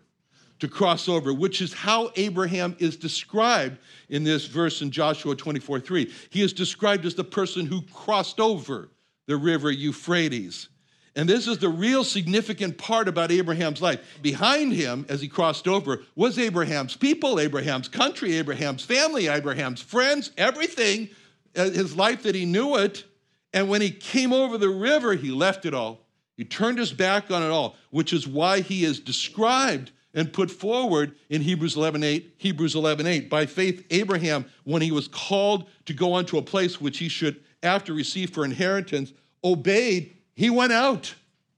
to 0.59 0.67
cross 0.67 1.09
over, 1.09 1.33
which 1.33 1.62
is 1.62 1.74
how 1.74 2.12
Abraham 2.15 2.75
is 2.79 2.95
described 2.95 3.77
in 4.09 4.24
this 4.24 4.45
verse 4.45 4.81
in 4.81 4.91
Joshua 4.91 5.35
24 5.35 5.79
3. 5.79 6.12
He 6.29 6.41
is 6.41 6.53
described 6.53 7.05
as 7.05 7.15
the 7.15 7.24
person 7.24 7.65
who 7.65 7.81
crossed 7.93 8.39
over 8.39 8.89
the 9.27 9.38
river 9.38 9.71
Euphrates. 9.71 10.69
And 11.17 11.29
this 11.29 11.47
is 11.47 11.59
the 11.59 11.69
real 11.69 12.03
significant 12.03 12.77
part 12.77 13.07
about 13.07 13.31
Abraham's 13.31 13.81
life. 13.81 14.01
Behind 14.21 14.74
him, 14.74 15.05
as 15.07 15.21
he 15.21 15.29
crossed 15.29 15.67
over, 15.67 16.01
was 16.15 16.38
Abraham's 16.38 16.97
people, 16.97 17.39
Abraham's 17.39 17.88
country, 17.88 18.33
Abraham's 18.33 18.83
family, 18.83 19.27
Abraham's 19.27 19.81
friends, 19.81 20.31
everything, 20.38 21.09
uh, 21.55 21.69
his 21.69 21.95
life 21.95 22.24
that 22.24 22.35
he 22.35 22.45
knew 22.45 22.75
it. 22.75 23.05
And 23.53 23.69
when 23.69 23.81
he 23.81 23.91
came 23.91 24.33
over 24.33 24.57
the 24.57 24.69
river, 24.69 25.13
he 25.13 25.31
left 25.31 25.65
it 25.65 25.74
all. 25.74 26.01
He 26.35 26.43
turned 26.43 26.79
his 26.79 26.91
back 26.91 27.31
on 27.31 27.41
it 27.41 27.50
all, 27.50 27.77
which 27.91 28.12
is 28.12 28.27
why 28.27 28.59
he 28.59 28.83
is 28.83 29.00
described 29.00 29.91
and 30.15 30.34
put 30.34 30.50
forward 30.50 31.15
in 31.29 31.41
Hebrews 31.41 31.75
11:8, 31.75 32.31
Hebrews 32.38 32.74
11:8. 32.74 33.29
By 33.29 33.45
faith 33.45 33.86
Abraham 33.91 34.45
when 34.63 34.81
he 34.81 34.91
was 34.91 35.07
called 35.07 35.69
to 35.86 35.93
go 35.93 36.15
unto 36.15 36.38
a 36.38 36.41
place 36.41 36.81
which 36.81 36.98
he 36.98 37.10
should 37.10 37.41
after 37.62 37.93
receive 37.93 38.31
for 38.31 38.45
inheritance, 38.45 39.13
obeyed, 39.43 40.15
he 40.34 40.50
went 40.50 40.72
out, 40.72 41.13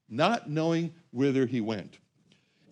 not 0.09 0.49
knowing 0.49 0.93
whither 1.11 1.45
he 1.45 1.61
went. 1.61 1.99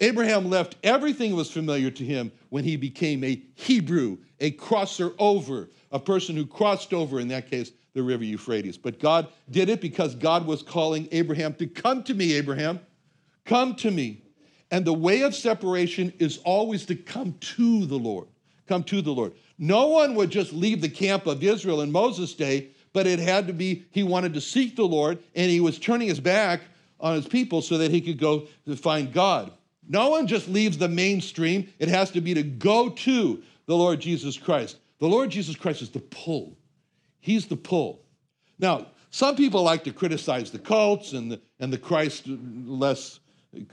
Abraham 0.02 0.50
left 0.50 0.76
everything 0.84 1.32
that 1.32 1.38
was 1.38 1.52
familiar 1.52 1.90
to 1.92 2.04
him 2.04 2.32
when 2.50 2.64
he 2.64 2.76
became 2.76 3.24
a 3.24 3.42
Hebrew, 3.54 4.18
a 4.40 4.52
crosser 4.52 5.14
over, 5.20 5.70
a 5.92 6.00
person 6.00 6.36
who 6.36 6.46
crossed 6.46 6.94
over 6.94 7.20
in 7.20 7.30
that 7.30 7.50
case 7.50 7.72
the 7.94 8.04
river 8.04 8.26
Euphrates. 8.26 8.78
But 8.78 9.00
God 9.00 9.30
did 9.50 9.70
it 9.70 9.80
because 9.80 10.16
God 10.16 10.46
was 10.46 10.62
calling 10.62 11.08
Abraham 11.12 11.54
to 11.56 11.68
come 11.68 12.04
to 12.04 12.14
me, 12.14 12.34
Abraham. 12.34 12.82
Come 13.46 13.76
to 13.76 13.92
me. 13.92 14.25
And 14.72 14.84
the 14.84 14.94
way 14.94 15.22
of 15.22 15.36
separation 15.36 16.12
is 16.20 16.40
always 16.44 16.86
to 16.88 16.96
come 16.96 17.36
to 17.40 17.86
the 17.86 17.98
Lord. 17.98 18.28
Come 18.68 18.84
to 18.86 19.02
the 19.02 19.12
Lord. 19.12 19.34
No 19.58 19.88
one 19.88 20.16
would 20.16 20.32
just 20.32 20.52
leave 20.52 20.82
the 20.82 20.90
camp 20.90 21.28
of 21.28 21.44
Israel 21.44 21.82
in 21.82 21.92
Moses' 21.92 22.34
day, 22.34 22.70
but 22.94 23.06
it 23.08 23.20
had 23.20 23.48
to 23.48 23.54
be, 23.54 23.86
he 23.92 24.04
wanted 24.04 24.34
to 24.34 24.42
seek 24.42 24.76
the 24.76 24.88
Lord, 24.88 25.20
and 25.36 25.52
he 25.52 25.60
was 25.60 25.78
turning 25.78 26.08
his 26.08 26.20
back 26.20 26.62
on 27.00 27.16
his 27.16 27.28
people 27.28 27.62
so 27.62 27.78
that 27.78 27.92
he 27.92 28.02
could 28.02 28.18
go 28.18 28.48
to 28.66 28.76
find 28.76 29.14
God. 29.14 29.52
No 29.88 30.10
one 30.10 30.26
just 30.26 30.48
leaves 30.48 30.78
the 30.78 30.88
mainstream. 30.88 31.72
It 31.78 31.90
has 31.90 32.10
to 32.12 32.22
be 32.22 32.34
to 32.34 32.44
go 32.44 32.90
to 32.90 33.44
the 33.68 33.76
Lord 33.76 34.00
Jesus 34.00 34.38
Christ. 34.38 34.78
The 35.00 35.08
Lord 35.08 35.30
Jesus 35.30 35.56
Christ 35.56 35.82
is 35.82 35.90
the 35.90 36.00
pull. 36.00 36.58
He's 37.20 37.46
the 37.46 37.58
pull. 37.58 38.02
Now, 38.58 38.88
some 39.12 39.36
people 39.36 39.62
like 39.62 39.84
to 39.84 39.92
criticize 39.92 40.52
the 40.52 40.60
cults 40.60 41.14
and 41.14 41.32
the, 41.32 41.42
and 41.60 41.72
the 41.72 41.78
Christ-less 41.78 43.20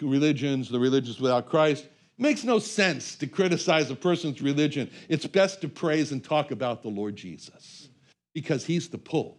religions, 0.00 0.68
the 0.68 0.78
religions 0.78 1.20
without 1.20 1.48
Christ. 1.48 1.84
It 1.84 2.22
makes 2.22 2.44
no 2.44 2.58
sense 2.58 3.16
to 3.16 3.26
criticize 3.26 3.90
a 3.90 3.96
person's 3.96 4.42
religion. 4.42 4.90
It's 5.08 5.26
best 5.26 5.60
to 5.62 5.68
praise 5.68 6.12
and 6.12 6.22
talk 6.22 6.50
about 6.50 6.82
the 6.82 6.88
Lord 6.88 7.16
Jesus 7.16 7.88
because 8.34 8.64
he's 8.64 8.88
the 8.88 8.98
pull. 8.98 9.38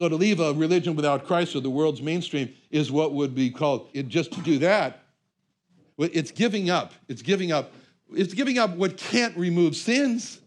So 0.00 0.08
to 0.08 0.16
leave 0.16 0.40
a 0.40 0.52
religion 0.52 0.96
without 0.96 1.26
Christ 1.26 1.54
or 1.54 1.60
the 1.60 1.70
world's 1.70 2.02
mainstream 2.02 2.52
is 2.70 2.90
what 2.90 3.12
would 3.12 3.34
be 3.34 3.50
called, 3.50 3.88
it, 3.92 4.08
just 4.08 4.32
to 4.32 4.40
do 4.40 4.58
that, 4.58 5.02
it's 5.98 6.30
giving 6.30 6.70
up. 6.70 6.92
It's 7.08 7.22
giving 7.22 7.52
up. 7.52 7.72
It's 8.12 8.34
giving 8.34 8.58
up 8.58 8.76
what 8.76 8.96
can't 8.96 9.36
remove 9.36 9.76
sins. 9.76 10.40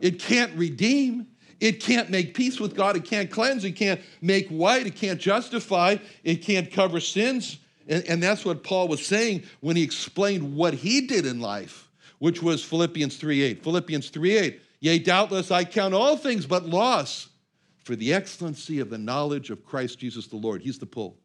It 0.00 0.18
can't 0.18 0.54
redeem. 0.56 1.26
It 1.60 1.80
can't 1.80 2.10
make 2.10 2.34
peace 2.34 2.58
with 2.58 2.74
God. 2.74 2.96
It 2.96 3.04
can't 3.04 3.30
cleanse. 3.30 3.64
It 3.64 3.72
can't 3.72 4.00
make 4.20 4.48
white. 4.48 4.86
It 4.86 4.96
can't 4.96 5.20
justify. 5.20 5.96
It 6.22 6.36
can't 6.36 6.70
cover 6.70 7.00
sins. 7.00 7.58
And, 7.88 8.04
and 8.04 8.22
that's 8.22 8.44
what 8.44 8.62
Paul 8.62 8.88
was 8.88 9.04
saying 9.04 9.44
when 9.60 9.76
he 9.76 9.82
explained 9.82 10.54
what 10.54 10.74
he 10.74 11.02
did 11.02 11.26
in 11.26 11.40
life, 11.40 11.90
which 12.18 12.42
was 12.42 12.64
Philippians 12.64 13.20
3.8. 13.20 13.62
Philippians 13.62 14.10
3.8. 14.10 14.60
Yea, 14.80 14.98
doubtless 14.98 15.50
I 15.50 15.64
count 15.64 15.94
all 15.94 16.16
things 16.16 16.46
but 16.46 16.66
loss 16.66 17.28
for 17.84 17.96
the 17.96 18.12
excellency 18.12 18.80
of 18.80 18.90
the 18.90 18.98
knowledge 18.98 19.50
of 19.50 19.64
Christ 19.64 19.98
Jesus 19.98 20.26
the 20.26 20.36
Lord. 20.36 20.62
He's 20.62 20.78
the 20.78 20.86
pull. 20.86 21.16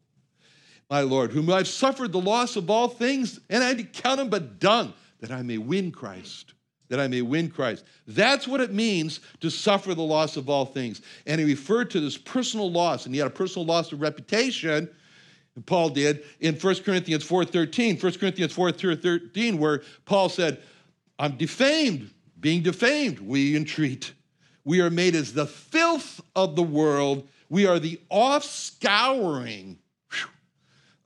My 0.88 1.02
Lord, 1.02 1.30
whom 1.30 1.50
I've 1.50 1.68
suffered 1.68 2.12
the 2.12 2.20
loss 2.20 2.56
of 2.56 2.68
all 2.68 2.88
things, 2.88 3.40
and 3.48 3.62
I 3.62 3.74
count 3.82 4.18
them 4.18 4.28
but 4.28 4.58
dung, 4.58 4.92
that 5.20 5.30
I 5.30 5.42
may 5.42 5.58
win 5.58 5.92
Christ 5.92 6.54
that 6.90 7.00
I 7.00 7.08
may 7.08 7.22
win 7.22 7.48
Christ. 7.48 7.84
That's 8.06 8.46
what 8.46 8.60
it 8.60 8.72
means 8.72 9.20
to 9.40 9.48
suffer 9.48 9.94
the 9.94 10.02
loss 10.02 10.36
of 10.36 10.50
all 10.50 10.66
things. 10.66 11.00
And 11.24 11.40
he 11.40 11.46
referred 11.46 11.90
to 11.92 12.00
this 12.00 12.18
personal 12.18 12.70
loss, 12.70 13.06
and 13.06 13.14
he 13.14 13.20
had 13.20 13.28
a 13.28 13.30
personal 13.30 13.64
loss 13.64 13.92
of 13.92 14.02
reputation. 14.02 14.90
Paul 15.66 15.90
did 15.90 16.24
in 16.38 16.54
1 16.54 16.74
Corinthians 16.84 17.24
4:13, 17.24 18.02
1 18.02 18.12
Corinthians 18.18 18.52
4:13, 18.52 19.58
where 19.58 19.82
Paul 20.04 20.28
said, 20.28 20.62
I'm 21.18 21.36
defamed, 21.36 22.10
being 22.38 22.62
defamed, 22.62 23.20
we 23.20 23.56
entreat. 23.56 24.12
We 24.64 24.80
are 24.80 24.90
made 24.90 25.14
as 25.14 25.32
the 25.32 25.46
filth 25.46 26.20
of 26.34 26.56
the 26.56 26.62
world. 26.62 27.28
We 27.48 27.66
are 27.66 27.78
the 27.78 28.00
offscouring 28.10 29.76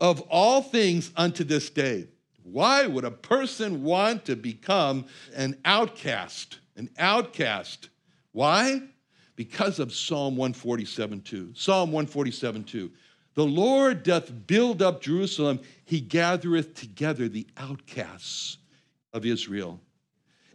of 0.00 0.20
all 0.22 0.62
things 0.62 1.10
unto 1.16 1.44
this 1.44 1.70
day. 1.70 2.08
Why 2.42 2.86
would 2.86 3.04
a 3.04 3.10
person 3.10 3.82
want 3.82 4.26
to 4.26 4.36
become 4.36 5.06
an 5.34 5.56
outcast? 5.64 6.58
An 6.76 6.90
outcast. 6.98 7.88
Why? 8.32 8.82
Because 9.34 9.78
of 9.78 9.94
Psalm 9.94 10.36
147 10.36 11.22
2. 11.22 11.52
Psalm 11.54 11.90
147 11.90 12.64
2. 12.64 12.90
The 13.34 13.44
Lord 13.44 14.02
doth 14.02 14.46
build 14.46 14.80
up 14.80 15.02
Jerusalem, 15.02 15.60
he 15.84 16.00
gathereth 16.00 16.74
together 16.74 17.28
the 17.28 17.46
outcasts 17.56 18.58
of 19.12 19.26
Israel. 19.26 19.80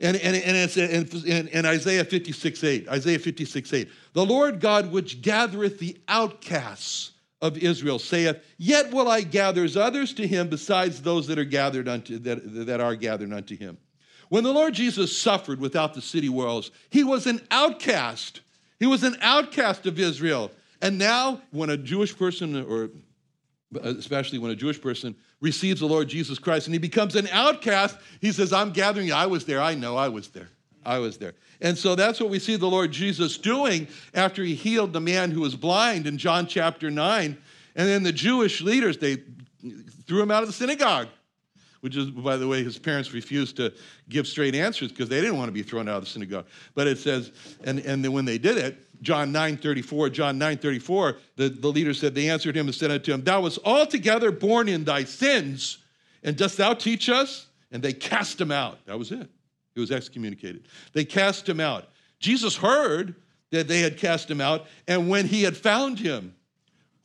And, 0.01 0.15
and, 0.17 0.35
and 0.35 0.55
it's 0.55 0.77
in, 0.77 1.65
Isaiah 1.65 2.05
56 2.05 2.63
8. 2.63 2.87
Isaiah 2.87 3.19
56 3.19 3.73
8. 3.73 3.89
The 4.13 4.25
Lord 4.25 4.61
God 4.61 4.91
which 4.91 5.21
gathereth 5.21 5.79
the 5.79 5.97
outcasts 6.07 7.11
of 7.41 7.57
Israel 7.57 7.99
saith, 7.99 8.37
Yet 8.57 8.91
will 8.91 9.09
I 9.09 9.21
gather 9.21 9.67
others 9.77 10.13
to 10.13 10.27
him 10.27 10.47
besides 10.47 11.01
those 11.01 11.27
that 11.27 11.39
are 11.39 11.45
gathered 11.45 11.87
unto 11.87 12.17
that, 12.19 12.65
that 12.65 12.79
are 12.79 12.95
gathered 12.95 13.33
unto 13.33 13.57
him. 13.57 13.77
When 14.29 14.43
the 14.43 14.53
Lord 14.53 14.73
Jesus 14.73 15.17
suffered 15.17 15.59
without 15.59 15.93
the 15.93 16.01
city 16.01 16.29
walls, 16.29 16.71
he 16.89 17.03
was 17.03 17.27
an 17.27 17.41
outcast. 17.51 18.41
He 18.79 18.85
was 18.85 19.03
an 19.03 19.17
outcast 19.21 19.85
of 19.85 19.99
Israel. 19.99 20.51
And 20.81 20.97
now, 20.97 21.41
when 21.51 21.69
a 21.69 21.77
Jewish 21.77 22.17
person, 22.17 22.55
or 22.55 22.89
especially 23.83 24.39
when 24.39 24.51
a 24.51 24.55
Jewish 24.55 24.81
person 24.81 25.15
receives 25.41 25.79
the 25.79 25.85
Lord 25.85 26.07
Jesus 26.07 26.39
Christ 26.39 26.67
and 26.67 26.73
he 26.73 26.79
becomes 26.79 27.15
an 27.15 27.27
outcast, 27.31 27.97
he 28.21 28.31
says, 28.31 28.51
I'm 28.53 28.71
gathering. 28.71 29.11
I 29.11 29.25
was 29.25 29.45
there. 29.45 29.61
I 29.61 29.75
know 29.75 29.97
I 29.97 30.07
was 30.07 30.29
there. 30.29 30.49
I 30.85 30.99
was 30.99 31.17
there. 31.17 31.33
And 31.61 31.77
so 31.77 31.95
that's 31.95 32.19
what 32.19 32.29
we 32.29 32.39
see 32.39 32.55
the 32.55 32.67
Lord 32.67 32.91
Jesus 32.91 33.37
doing 33.37 33.87
after 34.13 34.43
he 34.43 34.55
healed 34.55 34.93
the 34.93 35.01
man 35.01 35.31
who 35.31 35.41
was 35.41 35.55
blind 35.55 36.07
in 36.07 36.17
John 36.17 36.47
chapter 36.47 36.89
9. 36.89 37.37
And 37.75 37.87
then 37.87 38.03
the 38.03 38.11
Jewish 38.11 38.61
leaders, 38.61 38.97
they 38.97 39.17
threw 40.07 40.21
him 40.21 40.31
out 40.31 40.41
of 40.41 40.47
the 40.47 40.53
synagogue, 40.53 41.07
which 41.81 41.95
is, 41.95 42.09
by 42.09 42.37
the 42.37 42.47
way, 42.47 42.63
his 42.63 42.79
parents 42.79 43.13
refused 43.13 43.57
to 43.57 43.73
give 44.07 44.25
straight 44.25 44.55
answers 44.55 44.91
because 44.91 45.09
they 45.09 45.21
didn't 45.21 45.37
want 45.37 45.49
to 45.49 45.53
be 45.53 45.63
thrown 45.63 45.87
out 45.87 45.97
of 45.97 46.05
the 46.05 46.09
synagogue. 46.09 46.45
But 46.75 46.87
it 46.87 46.97
says, 46.97 47.31
and, 47.63 47.79
and 47.79 48.03
then 48.03 48.13
when 48.13 48.25
they 48.25 48.37
did 48.37 48.57
it, 48.57 48.77
John 49.01 49.31
9 49.31 49.57
34, 49.57 50.09
John 50.09 50.37
9 50.37 50.57
34, 50.57 51.17
the, 51.35 51.49
the 51.49 51.67
leader 51.67 51.93
said, 51.93 52.15
They 52.15 52.29
answered 52.29 52.55
him 52.55 52.67
and 52.67 52.75
said 52.75 52.91
unto 52.91 53.13
him, 53.13 53.23
Thou 53.23 53.41
wast 53.41 53.59
altogether 53.63 54.31
born 54.31 54.67
in 54.67 54.83
thy 54.83 55.03
sins, 55.03 55.77
and 56.23 56.35
dost 56.35 56.57
thou 56.57 56.73
teach 56.73 57.09
us? 57.09 57.47
And 57.71 57.83
they 57.83 57.93
cast 57.93 58.41
him 58.41 58.51
out. 58.51 58.83
That 58.87 58.97
was 58.97 59.11
it. 59.11 59.29
He 59.75 59.79
was 59.79 59.91
excommunicated. 59.91 60.67
They 60.93 61.05
cast 61.05 61.47
him 61.47 61.59
out. 61.59 61.85
Jesus 62.19 62.57
heard 62.57 63.15
that 63.51 63.67
they 63.67 63.79
had 63.79 63.97
cast 63.97 64.29
him 64.29 64.41
out, 64.41 64.65
and 64.87 65.09
when 65.09 65.25
he 65.25 65.43
had 65.43 65.55
found 65.55 65.99
him, 65.99 66.35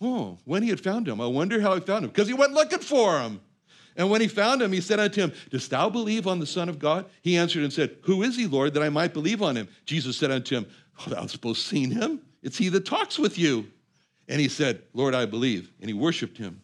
oh, 0.01 0.39
when 0.45 0.63
he 0.63 0.71
had 0.71 0.81
found 0.81 1.07
him, 1.07 1.21
I 1.21 1.27
wonder 1.27 1.61
how 1.61 1.75
he 1.75 1.81
found 1.81 2.05
him, 2.05 2.11
because 2.11 2.29
he 2.29 2.35
went 2.35 2.53
looking 2.53 2.81
for 2.81 3.21
him. 3.21 3.41
And 3.97 4.11
when 4.11 4.21
he 4.21 4.27
found 4.27 4.61
him, 4.61 4.73
he 4.73 4.81
said 4.81 4.99
unto 4.99 5.21
him, 5.21 5.33
Dost 5.51 5.71
thou 5.71 5.89
believe 5.89 6.27
on 6.27 6.41
the 6.41 6.47
Son 6.47 6.69
of 6.69 6.79
God? 6.79 7.07
He 7.23 7.37
answered 7.37 7.63
and 7.63 7.73
said, 7.73 7.97
Who 8.03 8.23
is 8.23 8.37
he, 8.37 8.47
Lord, 8.47 8.75
that 8.75 8.83
I 8.83 8.89
might 8.89 9.15
believe 9.15 9.41
on 9.41 9.57
him? 9.57 9.69
Jesus 9.85 10.17
said 10.17 10.33
unto 10.33 10.57
him, 10.57 10.67
Oh, 11.01 11.11
thou 11.11 11.27
both 11.41 11.59
seen 11.59 11.91
him. 11.91 12.21
It's 12.43 12.59
he 12.59 12.69
that 12.71 12.85
talks 12.85 13.19
with 13.19 13.39
you. 13.39 13.67
And 14.29 14.41
he 14.41 14.49
said, 14.49 14.83
Lord, 14.95 15.15
I 15.15 15.27
believe. 15.27 15.71
And 15.81 15.89
he 15.89 15.95
worshiped 15.95 16.39
him. 16.39 16.61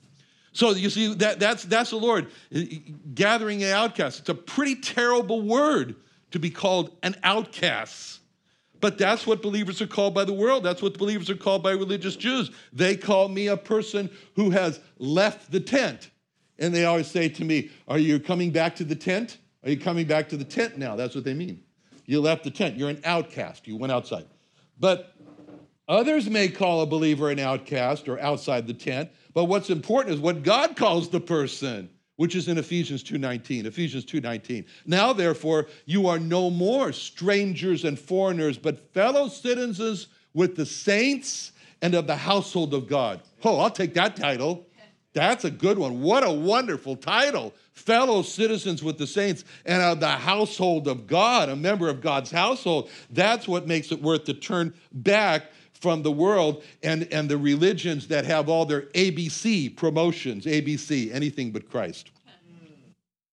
So 0.52 0.70
you 0.70 0.90
see, 0.90 1.14
that, 1.14 1.38
that's, 1.38 1.64
that's 1.64 1.90
the 1.90 1.96
Lord 1.96 2.28
gathering 3.14 3.62
an 3.62 3.70
outcast. 3.70 4.20
It's 4.20 4.28
a 4.28 4.34
pretty 4.34 4.76
terrible 4.76 5.42
word 5.42 5.94
to 6.32 6.38
be 6.38 6.50
called 6.50 6.96
an 7.02 7.16
outcast. 7.22 8.20
But 8.80 8.96
that's 8.96 9.26
what 9.26 9.42
believers 9.42 9.82
are 9.82 9.86
called 9.86 10.14
by 10.14 10.24
the 10.24 10.32
world. 10.32 10.64
That's 10.64 10.80
what 10.80 10.96
believers 10.96 11.28
are 11.28 11.36
called 11.36 11.62
by 11.62 11.72
religious 11.72 12.16
Jews. 12.16 12.50
They 12.72 12.96
call 12.96 13.28
me 13.28 13.48
a 13.48 13.56
person 13.56 14.08
who 14.36 14.50
has 14.50 14.80
left 14.98 15.52
the 15.52 15.60
tent. 15.60 16.10
And 16.58 16.74
they 16.74 16.84
always 16.84 17.06
say 17.06 17.28
to 17.28 17.44
me, 17.44 17.70
Are 17.88 17.98
you 17.98 18.18
coming 18.18 18.50
back 18.50 18.76
to 18.76 18.84
the 18.84 18.94
tent? 18.94 19.38
Are 19.64 19.70
you 19.70 19.78
coming 19.78 20.06
back 20.06 20.30
to 20.30 20.36
the 20.36 20.44
tent 20.44 20.78
now? 20.78 20.96
That's 20.96 21.14
what 21.14 21.24
they 21.24 21.34
mean. 21.34 21.62
You 22.10 22.20
left 22.20 22.42
the 22.42 22.50
tent. 22.50 22.76
You're 22.76 22.88
an 22.88 23.00
outcast. 23.04 23.68
You 23.68 23.76
went 23.76 23.92
outside. 23.92 24.26
But 24.80 25.14
others 25.86 26.28
may 26.28 26.48
call 26.48 26.80
a 26.80 26.86
believer 26.86 27.30
an 27.30 27.38
outcast 27.38 28.08
or 28.08 28.18
outside 28.18 28.66
the 28.66 28.74
tent. 28.74 29.10
But 29.32 29.44
what's 29.44 29.70
important 29.70 30.16
is 30.16 30.20
what 30.20 30.42
God 30.42 30.74
calls 30.74 31.08
the 31.08 31.20
person, 31.20 31.88
which 32.16 32.34
is 32.34 32.48
in 32.48 32.58
Ephesians 32.58 33.04
2:19. 33.04 33.64
Ephesians 33.64 34.04
2:19. 34.04 34.64
Now 34.86 35.12
therefore 35.12 35.68
you 35.86 36.08
are 36.08 36.18
no 36.18 36.50
more 36.50 36.92
strangers 36.92 37.84
and 37.84 37.96
foreigners, 37.96 38.58
but 38.58 38.92
fellow 38.92 39.28
citizens 39.28 40.08
with 40.34 40.56
the 40.56 40.66
saints 40.66 41.52
and 41.80 41.94
of 41.94 42.08
the 42.08 42.16
household 42.16 42.74
of 42.74 42.88
God. 42.88 43.20
Oh, 43.44 43.60
I'll 43.60 43.70
take 43.70 43.94
that 43.94 44.16
title. 44.16 44.66
That's 45.12 45.44
a 45.44 45.50
good 45.50 45.78
one. 45.78 46.02
What 46.02 46.26
a 46.26 46.32
wonderful 46.32 46.96
title. 46.96 47.54
Fellow 47.80 48.20
citizens 48.20 48.82
with 48.82 48.98
the 48.98 49.06
saints 49.06 49.42
and 49.64 49.82
of 49.82 50.00
the 50.00 50.08
household 50.10 50.86
of 50.86 51.06
God, 51.06 51.48
a 51.48 51.56
member 51.56 51.88
of 51.88 52.02
God's 52.02 52.30
household. 52.30 52.90
That's 53.08 53.48
what 53.48 53.66
makes 53.66 53.90
it 53.90 54.02
worth 54.02 54.24
to 54.24 54.34
turn 54.34 54.74
back 54.92 55.44
from 55.72 56.02
the 56.02 56.12
world 56.12 56.62
and, 56.82 57.08
and 57.10 57.26
the 57.26 57.38
religions 57.38 58.08
that 58.08 58.26
have 58.26 58.50
all 58.50 58.66
their 58.66 58.82
ABC 58.82 59.74
promotions, 59.74 60.44
ABC, 60.44 61.10
anything 61.12 61.52
but 61.52 61.70
Christ. 61.70 62.10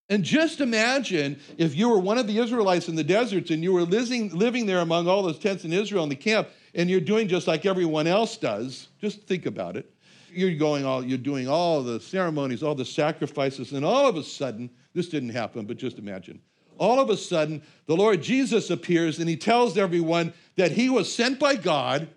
And 0.10 0.24
just 0.24 0.62
imagine 0.62 1.38
if 1.58 1.76
you 1.76 1.90
were 1.90 2.00
one 2.00 2.18
of 2.18 2.28
the 2.28 2.38
Israelites 2.38 2.88
in 2.88 2.96
the 2.96 3.04
deserts 3.04 3.52
and 3.52 3.62
you 3.62 3.74
were 3.74 3.82
living, 3.82 4.30
living 4.30 4.66
there 4.66 4.80
among 4.80 5.10
all 5.10 5.24
those 5.24 5.40
tents 5.40 5.66
in 5.66 5.74
Israel 5.74 6.04
in 6.04 6.10
the 6.10 6.16
camp, 6.16 6.48
and 6.74 6.90
you're 6.90 7.02
doing 7.02 7.28
just 7.28 7.48
like 7.48 7.66
everyone 7.66 8.08
else 8.08 8.38
does. 8.38 8.88
Just 9.02 9.24
think 9.24 9.46
about 9.46 9.76
it 9.76 9.92
you're 10.38 10.56
going 10.56 10.86
all, 10.86 11.04
you're 11.04 11.18
doing 11.18 11.48
all 11.48 11.82
the 11.82 12.00
ceremonies, 12.00 12.62
all 12.62 12.76
the 12.76 12.86
sacrifices, 12.86 13.72
and 13.72 13.84
all 13.84 14.08
of 14.08 14.16
a 14.16 14.24
sudden, 14.24 14.70
this 14.94 15.10
didn't 15.10 15.30
happen, 15.30 15.66
but 15.66 15.78
just 15.78 15.98
imagine. 15.98 16.40
All 16.78 17.00
of 17.00 17.10
a 17.10 17.18
sudden, 17.18 17.64
the 17.88 17.96
Lord 17.96 18.22
Jesus 18.22 18.70
appears 18.70 19.20
and 19.20 19.28
he 19.28 19.36
tells 19.36 19.78
everyone 19.78 20.34
that 20.58 20.72
he 20.72 20.90
was 20.90 21.12
sent 21.12 21.40
by 21.40 21.56
God 21.56 22.08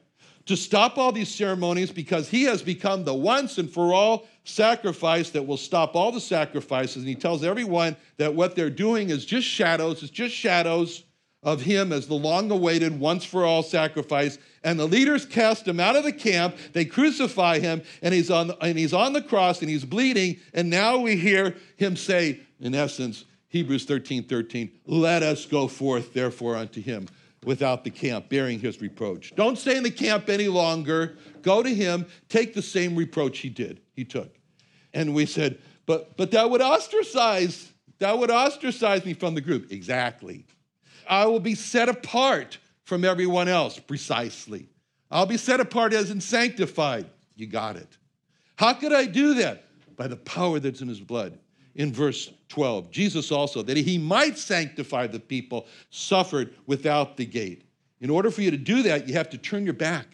to 0.47 0.57
stop 0.57 0.99
all 0.99 1.13
these 1.13 1.35
ceremonies 1.35 1.91
because 1.91 2.29
he 2.29 2.45
has 2.45 2.63
become 2.63 3.05
the 3.05 3.15
once 3.15 3.57
and 3.57 3.71
for 3.71 3.95
all 3.95 4.27
sacrifice 4.45 5.31
that 5.31 5.47
will 5.47 5.57
stop 5.57 5.95
all 5.95 6.13
the 6.13 6.21
sacrifices. 6.21 6.97
And 6.97 7.09
he 7.09 7.15
tells 7.15 7.43
everyone 7.43 7.97
that 8.19 8.35
what 8.35 8.55
they're 8.55 8.69
doing 8.69 9.11
is 9.11 9.25
just 9.25 9.47
shadows, 9.47 10.03
it's 10.03 10.11
just 10.11 10.35
shadows 10.35 11.05
of 11.43 11.63
him 11.63 11.93
as 11.93 12.07
the 12.07 12.15
long 12.15 12.51
awaited 12.51 12.99
once 13.01 13.25
for 13.25 13.45
all 13.45 13.63
sacrifice. 13.63 14.39
And 14.63 14.79
the 14.79 14.87
leaders 14.87 15.25
cast 15.25 15.67
him 15.67 15.81
out 15.81 15.97
of 15.97 16.05
the 16.05 16.13
camp. 16.13 16.57
They 16.73 16.85
crucify 16.85 17.61
him, 17.61 17.83
and 18.03 18.13
he's, 18.13 18.31
on, 18.31 18.53
and 18.61 18.79
he's 18.79 18.93
on 18.93 19.15
the 19.15 19.23
cross 19.23 19.61
and 19.61 19.71
he's 19.71 19.85
bleeding. 19.85 20.39
And 20.53 20.69
now 20.69 20.99
we 20.99 21.17
hear 21.17 21.57
him 21.77 21.97
say, 21.97 22.41
in 22.61 22.75
essence, 22.75 23.25
Hebrews 23.49 23.85
13 23.85 24.25
13, 24.25 24.71
let 24.87 25.23
us 25.23 25.47
go 25.47 25.67
forth, 25.67 26.13
therefore, 26.13 26.57
unto 26.57 26.81
him 26.81 27.09
without 27.45 27.85
the 27.85 27.91
camp, 27.91 28.29
bearing 28.29 28.61
his 28.61 28.81
reproach. 28.81 29.35
Don't 29.35 29.59
stay 29.59 29.77
in 29.77 29.83
the 29.83 29.91
camp 29.91 30.29
any 30.29 30.49
longer. 30.49 31.17
Go 31.43 31.63
to 31.63 31.75
him, 31.75 32.07
take 32.29 32.55
the 32.55 32.63
same 32.63 32.95
reproach 32.95 33.39
he 33.39 33.49
did, 33.49 33.81
he 33.95 34.05
took. 34.05 34.37
And 34.93 35.15
we 35.15 35.25
said, 35.27 35.59
but, 35.87 36.17
but 36.17 36.31
that 36.33 36.51
would 36.51 36.61
ostracize, 36.61 37.73
that 37.99 38.19
would 38.19 38.31
ostracize 38.31 39.05
me 39.05 39.15
from 39.15 39.35
the 39.35 39.41
group. 39.41 39.73
Exactly. 39.73 40.45
I 41.11 41.27
will 41.27 41.41
be 41.41 41.57
set 41.57 41.89
apart 41.89 42.57
from 42.85 43.05
everyone 43.05 43.49
else, 43.49 43.79
precisely. 43.81 44.69
I'll 45.11 45.27
be 45.27 45.37
set 45.37 45.59
apart 45.59 45.93
as 45.93 46.13
in 46.13 46.21
sanctified. 46.21 47.11
You 47.35 47.49
got 47.49 47.77
it. 47.77 47.99
How 48.57 48.73
could 48.75 48.93
I 48.93 49.07
do 49.07 49.35
that? 49.35 49.65
By 49.97 50.07
the 50.07 50.17
power 50.17 50.61
that's 50.61 50.81
in 50.81 50.89
his 50.89 51.01
blood. 51.01 51.39
In 51.75 51.93
verse 51.93 52.33
12, 52.49 52.91
Jesus 52.91 53.33
also, 53.33 53.63
that 53.63 53.77
he 53.77 53.99
might 53.99 54.39
sanctify 54.39 55.09
the 55.09 55.21
people, 55.21 55.67
suffered 55.91 56.55
without 56.67 57.17
the 57.17 57.27
gate. 57.27 57.65
In 58.01 58.09
order 58.09 58.31
for 58.31 58.43
you 58.43 58.51
to 58.51 58.57
do 58.57 58.83
that, 58.85 59.09
you 59.09 59.15
have 59.15 59.31
to 59.31 59.39
turn 59.39 59.65
your 59.65 59.75
back. 59.75 60.07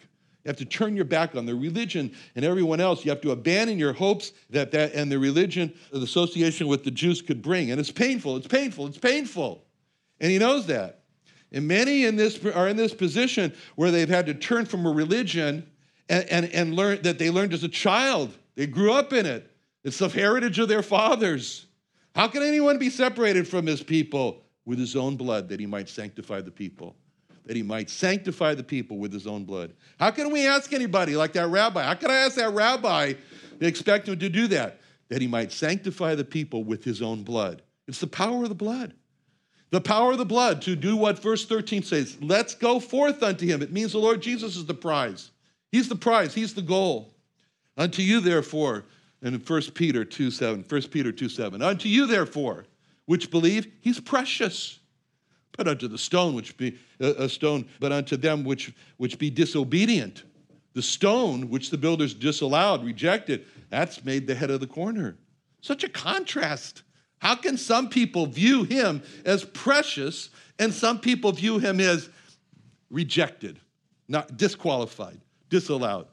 You 0.43 0.49
have 0.49 0.57
to 0.57 0.65
turn 0.65 0.95
your 0.95 1.05
back 1.05 1.35
on 1.35 1.45
the 1.45 1.55
religion 1.55 2.13
and 2.35 2.43
everyone 2.43 2.79
else. 2.79 3.05
You 3.05 3.11
have 3.11 3.21
to 3.21 3.31
abandon 3.31 3.77
your 3.77 3.93
hopes 3.93 4.31
that 4.49 4.71
that 4.71 4.93
and 4.93 5.11
the 5.11 5.19
religion, 5.19 5.73
the 5.91 6.01
association 6.01 6.67
with 6.67 6.83
the 6.83 6.91
Jews 6.91 7.21
could 7.21 7.41
bring. 7.41 7.69
And 7.69 7.79
it's 7.79 7.91
painful, 7.91 8.37
it's 8.37 8.47
painful, 8.47 8.87
it's 8.87 8.97
painful. 8.97 9.66
And 10.19 10.31
he 10.31 10.39
knows 10.39 10.67
that. 10.67 11.01
And 11.51 11.67
many 11.67 12.05
in 12.05 12.15
this 12.15 12.43
are 12.45 12.67
in 12.67 12.75
this 12.75 12.93
position 12.93 13.53
where 13.75 13.91
they've 13.91 14.09
had 14.09 14.25
to 14.25 14.33
turn 14.33 14.65
from 14.65 14.85
a 14.85 14.91
religion 14.91 15.65
and, 16.09 16.25
and, 16.25 16.45
and 16.53 16.73
learn 16.75 17.01
that 17.03 17.19
they 17.19 17.29
learned 17.29 17.53
as 17.53 17.63
a 17.63 17.69
child. 17.69 18.37
They 18.55 18.67
grew 18.67 18.91
up 18.91 19.13
in 19.13 19.25
it. 19.25 19.49
It's 19.83 19.99
the 19.99 20.09
heritage 20.09 20.59
of 20.59 20.67
their 20.67 20.83
fathers. 20.83 21.67
How 22.15 22.27
can 22.27 22.43
anyone 22.43 22.77
be 22.77 22.89
separated 22.89 23.47
from 23.47 23.65
his 23.65 23.81
people? 23.81 24.43
With 24.65 24.79
his 24.79 24.97
own 24.97 25.15
blood, 25.15 25.47
that 25.47 25.61
he 25.61 25.65
might 25.65 25.87
sanctify 25.87 26.41
the 26.41 26.51
people. 26.51 26.93
That 27.45 27.55
he 27.55 27.63
might 27.63 27.89
sanctify 27.89 28.55
the 28.55 28.63
people 28.63 28.97
with 28.97 29.13
his 29.13 29.25
own 29.25 29.45
blood. 29.45 29.71
How 29.97 30.11
can 30.11 30.29
we 30.29 30.45
ask 30.45 30.73
anybody 30.73 31.15
like 31.15 31.31
that 31.33 31.47
rabbi? 31.47 31.83
How 31.83 31.93
can 31.93 32.11
I 32.11 32.15
ask 32.15 32.35
that 32.35 32.53
rabbi 32.53 33.13
to 33.61 33.65
expect 33.65 34.09
him 34.09 34.19
to 34.19 34.27
do 34.27 34.47
that? 34.47 34.81
That 35.07 35.21
he 35.21 35.27
might 35.29 35.53
sanctify 35.53 36.15
the 36.15 36.25
people 36.25 36.65
with 36.65 36.83
his 36.83 37.01
own 37.01 37.23
blood. 37.23 37.61
It's 37.87 38.01
the 38.01 38.07
power 38.07 38.43
of 38.43 38.49
the 38.49 38.55
blood. 38.55 38.93
The 39.69 39.81
power 39.81 40.13
of 40.13 40.17
the 40.17 40.25
blood 40.25 40.61
to 40.63 40.75
do 40.75 40.95
what 40.95 41.19
verse 41.19 41.45
13 41.45 41.83
says. 41.83 42.17
Let's 42.21 42.55
go 42.55 42.79
forth 42.79 43.21
unto 43.21 43.45
him. 43.45 43.61
It 43.61 43.71
means 43.71 43.91
the 43.91 43.97
Lord 43.99 44.21
Jesus 44.21 44.55
is 44.55 44.65
the 44.65 44.73
prize. 44.73 45.31
He's 45.71 45.89
the 45.89 45.95
prize, 45.95 46.33
he's 46.33 46.53
the 46.53 46.61
goal. 46.61 47.13
Unto 47.75 48.01
you, 48.01 48.21
therefore, 48.21 48.85
and 49.21 49.35
in 49.35 49.41
1 49.41 49.61
Peter 49.73 50.05
2 50.05 50.31
7, 50.31 50.65
1 50.67 50.81
Peter 50.83 51.11
2 51.11 51.29
7, 51.29 51.61
unto 51.61 51.89
you, 51.89 52.07
therefore, 52.07 52.65
which 53.05 53.29
believe, 53.29 53.67
he's 53.81 53.99
precious. 53.99 54.79
But 55.57 55.67
unto 55.67 55.87
the 55.87 55.97
stone 55.97 56.35
which 56.35 56.55
be 56.55 56.77
uh, 57.01 57.15
a 57.15 57.27
stone, 57.27 57.67
but 57.79 57.91
unto 57.91 58.15
them 58.15 58.43
which 58.43 58.71
which 58.97 59.17
be 59.17 59.31
disobedient, 59.31 60.23
the 60.73 60.83
stone 60.83 61.49
which 61.49 61.71
the 61.71 61.77
builders 61.77 62.13
disallowed, 62.13 62.85
rejected, 62.85 63.45
that's 63.69 64.05
made 64.05 64.27
the 64.27 64.35
head 64.35 64.51
of 64.51 64.59
the 64.59 64.67
corner. 64.67 65.17
Such 65.61 65.83
a 65.83 65.89
contrast. 65.89 66.83
How 67.19 67.35
can 67.35 67.57
some 67.57 67.89
people 67.89 68.25
view 68.27 68.63
him 68.63 69.01
as 69.25 69.43
precious 69.43 70.29
and 70.59 70.73
some 70.73 70.99
people 70.99 71.31
view 71.31 71.59
him 71.59 71.79
as 71.79 72.09
rejected, 72.89 73.59
not 74.07 74.37
disqualified, 74.37 75.19
disallowed? 75.49 76.07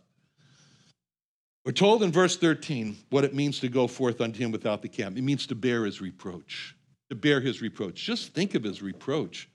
We're 1.64 1.72
told 1.72 2.02
in 2.02 2.12
verse 2.12 2.36
13 2.36 2.96
what 3.10 3.24
it 3.24 3.34
means 3.34 3.60
to 3.60 3.68
go 3.68 3.86
forth 3.86 4.20
unto 4.20 4.38
him 4.38 4.52
without 4.52 4.82
the 4.82 4.88
camp. 4.88 5.16
It 5.16 5.22
means 5.22 5.46
to 5.46 5.54
bear 5.54 5.84
his 5.84 6.00
reproach, 6.00 6.76
to 7.08 7.16
bear 7.16 7.40
his 7.40 7.62
reproach. 7.62 8.02
Just 8.02 8.34
think 8.34 8.54
of 8.54 8.62
his 8.62 8.82
reproach. 8.82 9.48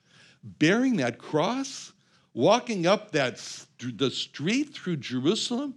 Bearing 0.43 0.97
that 0.97 1.19
cross, 1.19 1.93
walking 2.33 2.87
up 2.87 3.11
that 3.11 3.37
the 3.79 4.09
street 4.09 4.73
through 4.73 4.97
Jerusalem 4.97 5.75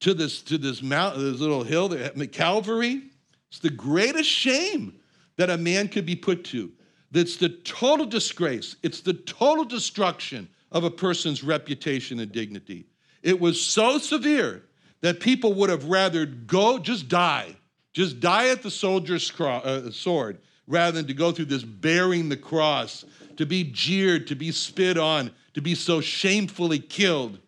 to 0.00 0.14
this 0.14 0.42
to 0.42 0.58
this 0.58 0.82
mountain, 0.82 1.30
this 1.30 1.40
little 1.40 1.62
hill, 1.62 1.88
Calvary. 2.32 3.02
It's 3.50 3.58
the 3.58 3.70
greatest 3.70 4.30
shame 4.30 4.99
that 5.40 5.48
a 5.48 5.56
man 5.56 5.88
could 5.88 6.04
be 6.04 6.14
put 6.16 6.44
to. 6.44 6.70
That's 7.12 7.36
the 7.36 7.48
total 7.48 8.04
disgrace, 8.04 8.76
it's 8.82 9.00
the 9.00 9.14
total 9.14 9.64
destruction 9.64 10.50
of 10.70 10.84
a 10.84 10.90
person's 10.90 11.42
reputation 11.42 12.20
and 12.20 12.30
dignity. 12.30 12.84
It 13.22 13.40
was 13.40 13.58
so 13.58 13.96
severe 13.96 14.64
that 15.00 15.18
people 15.18 15.54
would 15.54 15.70
have 15.70 15.86
rather 15.86 16.26
go, 16.26 16.78
just 16.78 17.08
die, 17.08 17.56
just 17.94 18.20
die 18.20 18.50
at 18.50 18.62
the 18.62 18.70
soldier's 18.70 19.32
uh, 19.40 19.90
sword, 19.90 20.40
rather 20.66 20.98
than 20.98 21.06
to 21.06 21.14
go 21.14 21.32
through 21.32 21.46
this 21.46 21.64
bearing 21.64 22.28
the 22.28 22.36
cross, 22.36 23.06
to 23.38 23.46
be 23.46 23.64
jeered, 23.64 24.26
to 24.26 24.34
be 24.34 24.52
spit 24.52 24.98
on, 24.98 25.30
to 25.54 25.62
be 25.62 25.74
so 25.74 26.02
shamefully 26.02 26.78
killed. 26.78 27.38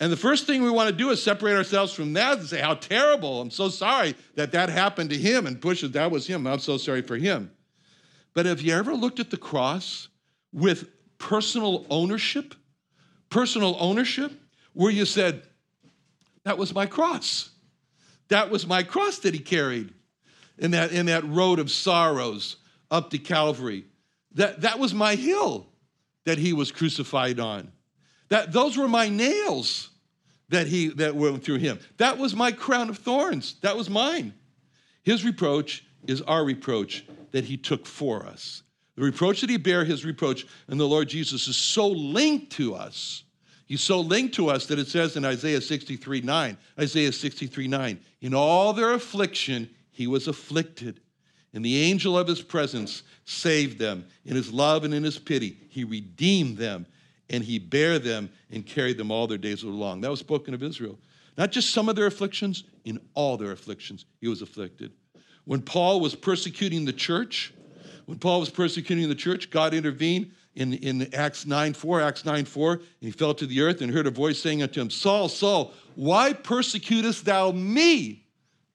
And 0.00 0.10
the 0.10 0.16
first 0.16 0.46
thing 0.46 0.62
we 0.62 0.70
want 0.70 0.90
to 0.90 0.96
do 0.96 1.10
is 1.10 1.22
separate 1.22 1.56
ourselves 1.56 1.92
from 1.92 2.14
that 2.14 2.38
and 2.38 2.48
say, 2.48 2.60
How 2.60 2.74
terrible. 2.74 3.40
I'm 3.40 3.50
so 3.50 3.68
sorry 3.68 4.14
that 4.34 4.52
that 4.52 4.68
happened 4.68 5.10
to 5.10 5.16
him 5.16 5.46
and 5.46 5.60
push 5.60 5.82
it, 5.84 5.92
that 5.92 6.10
was 6.10 6.26
him. 6.26 6.46
I'm 6.46 6.58
so 6.58 6.76
sorry 6.76 7.02
for 7.02 7.16
him. 7.16 7.50
But 8.34 8.46
have 8.46 8.60
you 8.60 8.74
ever 8.74 8.94
looked 8.94 9.20
at 9.20 9.30
the 9.30 9.36
cross 9.36 10.08
with 10.52 10.88
personal 11.18 11.86
ownership? 11.88 12.54
Personal 13.30 13.76
ownership, 13.78 14.32
where 14.72 14.90
you 14.90 15.04
said, 15.04 15.42
That 16.44 16.58
was 16.58 16.74
my 16.74 16.86
cross. 16.86 17.50
That 18.28 18.50
was 18.50 18.66
my 18.66 18.82
cross 18.82 19.18
that 19.18 19.34
he 19.34 19.40
carried 19.40 19.92
in 20.58 20.72
that, 20.72 20.92
in 20.92 21.06
that 21.06 21.24
road 21.24 21.58
of 21.58 21.70
sorrows 21.70 22.56
up 22.90 23.10
to 23.10 23.18
Calvary. 23.18 23.84
That, 24.32 24.62
that 24.62 24.78
was 24.78 24.92
my 24.92 25.14
hill 25.14 25.66
that 26.24 26.38
he 26.38 26.52
was 26.52 26.72
crucified 26.72 27.38
on. 27.38 27.70
That, 28.28 28.52
those 28.52 28.76
were 28.76 28.88
my 28.88 29.08
nails 29.08 29.90
that, 30.48 30.66
he, 30.66 30.88
that 30.88 31.14
went 31.14 31.44
through 31.44 31.58
him. 31.58 31.78
That 31.98 32.18
was 32.18 32.34
my 32.34 32.52
crown 32.52 32.88
of 32.88 32.98
thorns. 32.98 33.56
That 33.62 33.76
was 33.76 33.90
mine. 33.90 34.34
His 35.02 35.24
reproach 35.24 35.84
is 36.06 36.22
our 36.22 36.44
reproach 36.44 37.04
that 37.32 37.44
he 37.44 37.56
took 37.56 37.86
for 37.86 38.26
us. 38.26 38.62
The 38.96 39.02
reproach 39.02 39.40
that 39.40 39.50
he 39.50 39.56
bare, 39.56 39.84
his 39.84 40.04
reproach, 40.04 40.46
and 40.68 40.78
the 40.78 40.88
Lord 40.88 41.08
Jesus 41.08 41.48
is 41.48 41.56
so 41.56 41.88
linked 41.88 42.52
to 42.52 42.74
us. 42.74 43.24
He's 43.66 43.80
so 43.80 44.00
linked 44.00 44.34
to 44.36 44.48
us 44.48 44.66
that 44.66 44.78
it 44.78 44.88
says 44.88 45.16
in 45.16 45.24
Isaiah 45.24 45.60
63 45.60 46.20
9, 46.20 46.56
Isaiah 46.78 47.12
63 47.12 47.66
9, 47.66 48.00
in 48.20 48.34
all 48.34 48.72
their 48.72 48.92
affliction, 48.92 49.68
he 49.90 50.06
was 50.06 50.28
afflicted. 50.28 51.00
And 51.54 51.64
the 51.64 51.82
angel 51.82 52.18
of 52.18 52.26
his 52.26 52.42
presence 52.42 53.04
saved 53.24 53.78
them. 53.78 54.06
In 54.24 54.34
his 54.34 54.52
love 54.52 54.84
and 54.84 54.92
in 54.92 55.04
his 55.04 55.18
pity, 55.18 55.56
he 55.70 55.84
redeemed 55.84 56.58
them 56.58 56.86
and 57.30 57.42
he 57.42 57.58
bare 57.58 57.98
them 57.98 58.30
and 58.50 58.66
carried 58.66 58.98
them 58.98 59.10
all 59.10 59.26
their 59.26 59.38
days 59.38 59.62
along. 59.62 60.00
That 60.02 60.10
was 60.10 60.20
spoken 60.20 60.54
of 60.54 60.62
Israel. 60.62 60.98
Not 61.36 61.50
just 61.50 61.70
some 61.70 61.88
of 61.88 61.96
their 61.96 62.06
afflictions, 62.06 62.64
in 62.84 63.00
all 63.14 63.36
their 63.36 63.52
afflictions, 63.52 64.04
he 64.20 64.28
was 64.28 64.42
afflicted. 64.42 64.92
When 65.44 65.62
Paul 65.62 66.00
was 66.00 66.14
persecuting 66.14 66.84
the 66.84 66.92
church, 66.92 67.52
when 68.06 68.18
Paul 68.18 68.40
was 68.40 68.50
persecuting 68.50 69.08
the 69.08 69.14
church, 69.14 69.50
God 69.50 69.74
intervened 69.74 70.30
in, 70.54 70.74
in 70.74 71.12
Acts 71.14 71.46
9 71.46 71.74
4, 71.74 72.02
Acts 72.02 72.24
9 72.24 72.44
4, 72.44 72.72
and 72.72 72.82
he 73.00 73.10
fell 73.10 73.34
to 73.34 73.46
the 73.46 73.60
earth 73.62 73.80
and 73.80 73.92
heard 73.92 74.06
a 74.06 74.10
voice 74.10 74.40
saying 74.40 74.62
unto 74.62 74.80
him, 74.80 74.90
Saul, 74.90 75.28
Saul, 75.28 75.72
why 75.94 76.32
persecutest 76.32 77.24
thou 77.24 77.50
me? 77.50 78.26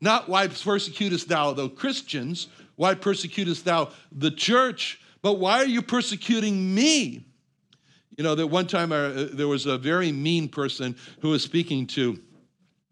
Not 0.02 0.30
why 0.30 0.48
persecutest 0.48 1.28
thou 1.28 1.54
the 1.54 1.70
Christians, 1.70 2.48
why 2.76 2.96
persecutest 2.96 3.66
thou 3.66 3.90
the 4.12 4.32
church, 4.32 5.02
but 5.22 5.34
why 5.34 5.60
are 5.60 5.66
you 5.66 5.82
persecuting 5.82 6.74
me? 6.74 7.26
You 8.20 8.24
know, 8.24 8.36
that 8.36 8.48
one 8.48 8.68
time 8.68 8.92
uh, 8.92 9.28
there 9.32 9.48
was 9.48 9.66
a 9.66 9.78
very 9.78 10.12
mean 10.12 10.50
person 10.50 10.98
who 11.22 11.30
was 11.30 11.42
speaking 11.42 11.88
to 11.88 12.20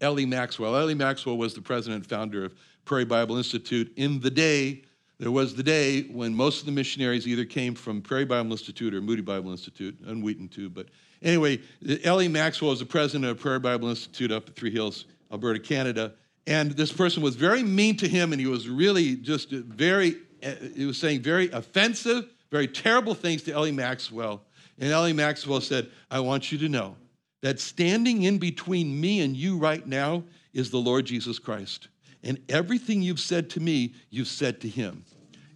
L.E. 0.00 0.24
Maxwell. 0.24 0.74
L.E. 0.74 0.94
Maxwell 0.94 1.36
was 1.36 1.52
the 1.52 1.60
president 1.60 1.96
and 1.96 2.06
founder 2.06 2.46
of 2.46 2.54
Prairie 2.86 3.04
Bible 3.04 3.36
Institute. 3.36 3.92
In 3.96 4.20
the 4.20 4.30
day, 4.30 4.84
there 5.18 5.30
was 5.30 5.54
the 5.54 5.62
day 5.62 6.04
when 6.04 6.34
most 6.34 6.60
of 6.60 6.64
the 6.64 6.72
missionaries 6.72 7.28
either 7.28 7.44
came 7.44 7.74
from 7.74 8.00
Prairie 8.00 8.24
Bible 8.24 8.52
Institute 8.52 8.94
or 8.94 9.02
Moody 9.02 9.20
Bible 9.20 9.50
Institute, 9.50 9.98
and 10.06 10.22
Wheaton 10.22 10.48
too. 10.48 10.70
But 10.70 10.86
anyway, 11.20 11.60
L.E. 12.04 12.26
Maxwell 12.26 12.70
was 12.70 12.80
the 12.80 12.86
president 12.86 13.30
of 13.30 13.38
Prairie 13.38 13.60
Bible 13.60 13.90
Institute 13.90 14.32
up 14.32 14.48
at 14.48 14.56
Three 14.56 14.70
Hills, 14.70 15.04
Alberta, 15.30 15.60
Canada. 15.60 16.14
And 16.46 16.70
this 16.70 16.90
person 16.90 17.22
was 17.22 17.36
very 17.36 17.62
mean 17.62 17.98
to 17.98 18.08
him, 18.08 18.32
and 18.32 18.40
he 18.40 18.46
was 18.46 18.66
really 18.66 19.16
just 19.16 19.50
very, 19.50 20.16
uh, 20.42 20.52
he 20.74 20.86
was 20.86 20.96
saying 20.96 21.20
very 21.20 21.50
offensive, 21.50 22.30
very 22.50 22.66
terrible 22.66 23.12
things 23.12 23.42
to 23.42 23.52
L.E. 23.52 23.72
Maxwell. 23.72 24.40
And 24.78 24.92
L.E. 24.92 25.12
Maxwell 25.12 25.60
said, 25.60 25.90
I 26.10 26.20
want 26.20 26.52
you 26.52 26.58
to 26.58 26.68
know 26.68 26.96
that 27.42 27.60
standing 27.60 28.22
in 28.22 28.38
between 28.38 29.00
me 29.00 29.20
and 29.20 29.36
you 29.36 29.58
right 29.58 29.86
now 29.86 30.24
is 30.52 30.70
the 30.70 30.78
Lord 30.78 31.06
Jesus 31.06 31.38
Christ. 31.38 31.88
And 32.22 32.40
everything 32.48 33.02
you've 33.02 33.20
said 33.20 33.50
to 33.50 33.60
me, 33.60 33.94
you've 34.10 34.28
said 34.28 34.60
to 34.62 34.68
him. 34.68 35.04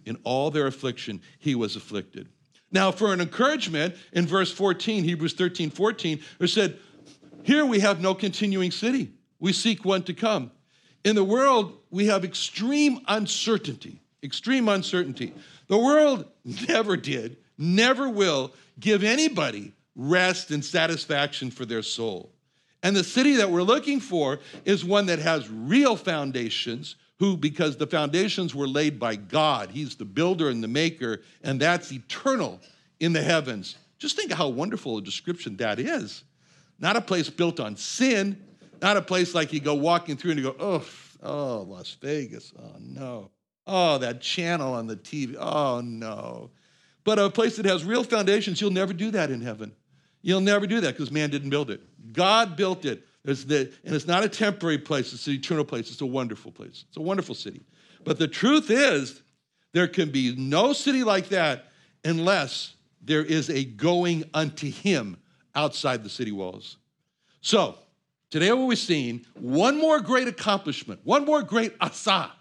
In 0.05 0.17
all 0.23 0.51
their 0.51 0.67
affliction, 0.67 1.21
he 1.39 1.55
was 1.55 1.75
afflicted. 1.75 2.27
Now, 2.71 2.91
for 2.91 3.13
an 3.13 3.21
encouragement, 3.21 3.95
in 4.11 4.25
verse 4.25 4.51
14, 4.51 5.03
Hebrews 5.03 5.33
13, 5.33 5.69
14, 5.69 6.19
it 6.39 6.47
said, 6.47 6.79
Here 7.43 7.65
we 7.65 7.79
have 7.79 8.01
no 8.01 8.15
continuing 8.15 8.71
city. 8.71 9.11
We 9.39 9.53
seek 9.53 9.85
one 9.85 10.03
to 10.03 10.13
come. 10.13 10.51
In 11.03 11.15
the 11.15 11.23
world, 11.23 11.77
we 11.91 12.07
have 12.07 12.23
extreme 12.23 13.01
uncertainty. 13.07 14.01
Extreme 14.23 14.69
uncertainty. 14.69 15.33
The 15.67 15.77
world 15.77 16.25
never 16.67 16.97
did, 16.97 17.37
never 17.57 18.09
will 18.09 18.53
give 18.79 19.03
anybody 19.03 19.73
rest 19.95 20.51
and 20.51 20.63
satisfaction 20.63 21.51
for 21.51 21.65
their 21.65 21.83
soul. 21.83 22.31
And 22.81 22.95
the 22.95 23.03
city 23.03 23.35
that 23.35 23.49
we're 23.49 23.63
looking 23.63 23.99
for 23.99 24.39
is 24.65 24.83
one 24.83 25.05
that 25.05 25.19
has 25.19 25.49
real 25.49 25.95
foundations, 25.95 26.95
who, 27.19 27.37
because 27.37 27.77
the 27.77 27.87
foundations 27.87 28.53
were 28.53 28.67
laid 28.67 28.99
by 28.99 29.15
God, 29.15 29.71
He's 29.71 29.95
the 29.95 30.05
builder 30.05 30.49
and 30.49 30.61
the 30.61 30.67
maker, 30.67 31.21
and 31.43 31.59
that's 31.59 31.91
eternal 31.91 32.59
in 32.99 33.13
the 33.13 33.21
heavens. 33.21 33.77
Just 33.99 34.17
think 34.17 34.31
of 34.31 34.37
how 34.37 34.49
wonderful 34.49 34.97
a 34.97 35.01
description 35.01 35.55
that 35.57 35.79
is. 35.79 36.23
Not 36.79 36.97
a 36.97 37.01
place 37.01 37.29
built 37.29 37.61
on 37.61 37.77
sin, 37.77 38.43
not 38.81 38.97
a 38.97 39.01
place 39.01 39.33
like 39.33 39.53
you 39.53 39.61
go 39.61 39.75
walking 39.75 40.17
through 40.17 40.31
and 40.31 40.39
you 40.41 40.51
go, 40.51 40.55
oh, 40.59 40.85
oh, 41.21 41.61
Las 41.69 41.95
Vegas, 42.01 42.51
oh 42.59 42.75
no. 42.79 43.31
Oh, 43.65 43.97
that 43.99 44.19
channel 44.19 44.73
on 44.73 44.87
the 44.87 44.97
TV, 44.97 45.37
oh 45.39 45.79
no. 45.79 46.51
But 47.03 47.19
a 47.19 47.29
place 47.29 47.57
that 47.57 47.65
has 47.65 47.83
real 47.83 48.03
foundations, 48.03 48.61
you'll 48.61 48.71
never 48.71 48.93
do 48.93 49.11
that 49.11 49.29
in 49.29 49.41
heaven. 49.41 49.73
You'll 50.21 50.41
never 50.41 50.65
do 50.65 50.79
that 50.81 50.95
because 50.95 51.11
man 51.11 51.29
didn't 51.29 51.49
build 51.49 51.69
it. 51.69 51.81
God 52.13 52.55
built 52.55 52.85
it. 52.85 53.05
The, 53.25 53.71
and 53.83 53.95
it's 53.95 54.07
not 54.07 54.23
a 54.23 54.29
temporary 54.29 54.77
place, 54.77 55.13
it's 55.13 55.27
an 55.27 55.33
eternal 55.33 55.65
place. 55.65 55.91
It's 55.91 56.01
a 56.01 56.05
wonderful 56.05 56.51
place. 56.51 56.85
It's 56.87 56.97
a 56.97 57.01
wonderful 57.01 57.35
city. 57.35 57.61
But 58.03 58.19
the 58.19 58.27
truth 58.27 58.69
is, 58.69 59.21
there 59.73 59.87
can 59.87 60.11
be 60.11 60.35
no 60.35 60.73
city 60.73 61.03
like 61.03 61.29
that 61.29 61.71
unless 62.03 62.75
there 63.01 63.23
is 63.23 63.49
a 63.49 63.63
going 63.63 64.23
unto 64.33 64.69
him 64.69 65.17
outside 65.55 66.03
the 66.03 66.09
city 66.09 66.31
walls. 66.31 66.77
So, 67.41 67.77
today 68.29 68.51
what 68.51 68.67
we've 68.67 68.77
seen, 68.77 69.25
one 69.35 69.79
more 69.79 69.99
great 69.99 70.27
accomplishment, 70.27 71.01
one 71.03 71.25
more 71.25 71.43
great 71.43 71.73
asa 71.81 72.31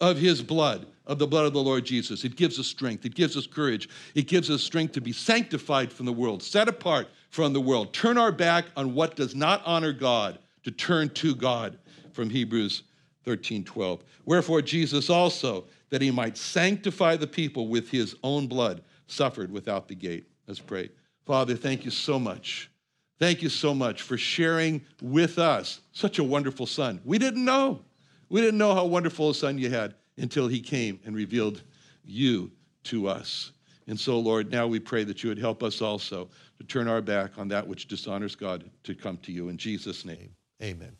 of 0.00 0.16
his 0.18 0.42
blood 0.42 0.86
of 1.08 1.18
the 1.18 1.26
blood 1.26 1.46
of 1.46 1.54
the 1.54 1.62
Lord 1.62 1.86
Jesus. 1.86 2.22
It 2.22 2.36
gives 2.36 2.60
us 2.60 2.66
strength, 2.66 3.04
it 3.04 3.14
gives 3.14 3.36
us 3.36 3.46
courage, 3.46 3.88
it 4.14 4.28
gives 4.28 4.50
us 4.50 4.62
strength 4.62 4.92
to 4.92 5.00
be 5.00 5.12
sanctified 5.12 5.90
from 5.90 6.06
the 6.06 6.12
world, 6.12 6.42
set 6.42 6.68
apart 6.68 7.08
from 7.30 7.52
the 7.52 7.60
world, 7.60 7.92
turn 7.92 8.18
our 8.18 8.30
back 8.30 8.66
on 8.76 8.94
what 8.94 9.16
does 9.16 9.34
not 9.34 9.62
honor 9.64 9.92
God, 9.92 10.38
to 10.64 10.70
turn 10.70 11.08
to 11.10 11.34
God 11.34 11.78
from 12.12 12.28
Hebrews 12.28 12.82
13 13.24 13.64
12. 13.64 14.04
Wherefore, 14.26 14.60
Jesus 14.60 15.08
also, 15.08 15.64
that 15.88 16.02
he 16.02 16.10
might 16.10 16.36
sanctify 16.36 17.16
the 17.16 17.26
people 17.26 17.68
with 17.68 17.90
his 17.90 18.14
own 18.22 18.46
blood, 18.46 18.82
suffered 19.06 19.50
without 19.50 19.88
the 19.88 19.94
gate. 19.94 20.28
Let's 20.46 20.60
pray. 20.60 20.90
Father, 21.24 21.56
thank 21.56 21.86
you 21.86 21.90
so 21.90 22.18
much. 22.18 22.70
Thank 23.18 23.42
you 23.42 23.48
so 23.48 23.74
much 23.74 24.02
for 24.02 24.16
sharing 24.16 24.82
with 25.02 25.38
us 25.38 25.80
such 25.92 26.18
a 26.18 26.24
wonderful 26.24 26.66
son. 26.66 27.00
We 27.04 27.18
didn't 27.18 27.44
know. 27.44 27.80
We 28.28 28.40
didn't 28.40 28.58
know 28.58 28.74
how 28.74 28.84
wonderful 28.84 29.30
a 29.30 29.34
son 29.34 29.58
you 29.58 29.70
had 29.70 29.94
until 30.16 30.48
he 30.48 30.60
came 30.60 31.00
and 31.04 31.14
revealed 31.14 31.62
you 32.04 32.50
to 32.84 33.08
us. 33.08 33.52
And 33.86 33.98
so, 33.98 34.18
Lord, 34.18 34.50
now 34.50 34.66
we 34.66 34.80
pray 34.80 35.04
that 35.04 35.22
you 35.22 35.30
would 35.30 35.38
help 35.38 35.62
us 35.62 35.80
also 35.80 36.28
to 36.58 36.64
turn 36.64 36.88
our 36.88 37.00
back 37.00 37.38
on 37.38 37.48
that 37.48 37.66
which 37.66 37.88
dishonors 37.88 38.36
God 38.36 38.70
to 38.84 38.94
come 38.94 39.16
to 39.18 39.32
you. 39.32 39.48
In 39.48 39.56
Jesus' 39.56 40.04
name, 40.04 40.30
amen. 40.62 40.96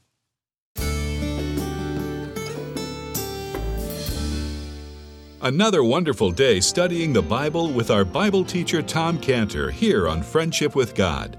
Another 5.41 5.85
wonderful 5.85 6.33
day 6.33 6.59
studying 6.59 7.13
the 7.13 7.23
Bible 7.23 7.71
with 7.71 7.91
our 7.93 8.05
Bible 8.05 8.45
teacher 8.45 8.83
Tom 8.83 9.19
Cantor 9.19 9.71
here 9.71 10.09
on 10.09 10.23
Friendship 10.23 10.75
with 10.75 10.97
God. 10.97 11.39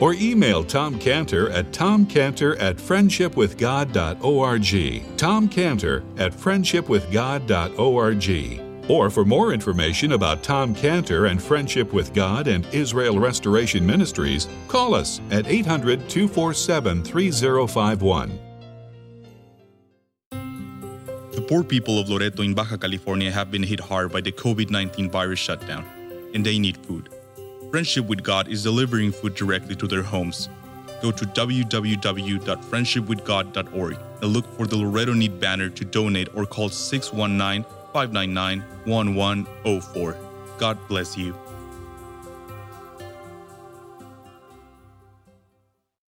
Or 0.00 0.14
email 0.14 0.64
Tom 0.64 0.98
Cantor 0.98 1.50
at 1.50 1.72
tomcantor 1.72 2.58
at 2.58 2.76
friendshipwithgod.org. 2.76 5.16
Tom 5.18 5.48
Cantor 5.48 6.02
at 6.16 6.32
friendshipwithgod.org. 6.32 8.90
Or 8.90 9.10
for 9.10 9.24
more 9.24 9.52
information 9.52 10.12
about 10.12 10.42
Tom 10.42 10.74
Cantor 10.74 11.26
and 11.26 11.40
Friendship 11.40 11.92
with 11.92 12.14
God 12.14 12.48
and 12.48 12.66
Israel 12.72 13.20
Restoration 13.20 13.86
Ministries, 13.86 14.48
call 14.66 14.94
us 14.94 15.20
at 15.30 15.46
800 15.46 16.08
247 16.08 17.04
3051. 17.04 18.38
The 21.32 21.44
poor 21.46 21.62
people 21.62 22.00
of 22.00 22.08
Loreto 22.08 22.42
in 22.42 22.54
Baja 22.54 22.76
California 22.76 23.30
have 23.30 23.52
been 23.52 23.62
hit 23.62 23.78
hard 23.78 24.10
by 24.10 24.20
the 24.20 24.32
COVID 24.32 24.70
19 24.70 25.10
virus 25.10 25.38
shutdown, 25.38 25.84
and 26.34 26.44
they 26.44 26.58
need 26.58 26.76
food. 26.78 27.08
Friendship 27.70 28.06
with 28.06 28.22
God 28.24 28.48
is 28.48 28.64
delivering 28.64 29.12
food 29.12 29.36
directly 29.36 29.76
to 29.76 29.86
their 29.86 30.02
homes. 30.02 30.48
Go 31.00 31.12
to 31.12 31.24
www.friendshipwithgod.org 31.24 33.98
and 34.22 34.32
look 34.32 34.56
for 34.56 34.66
the 34.66 34.76
Loreto 34.76 35.14
Need 35.14 35.38
banner 35.38 35.68
to 35.70 35.84
donate 35.84 36.34
or 36.34 36.46
call 36.46 36.68
619 36.68 37.64
599 37.92 38.64
1104. 38.84 40.16
God 40.58 40.78
bless 40.88 41.16
you. 41.16 41.32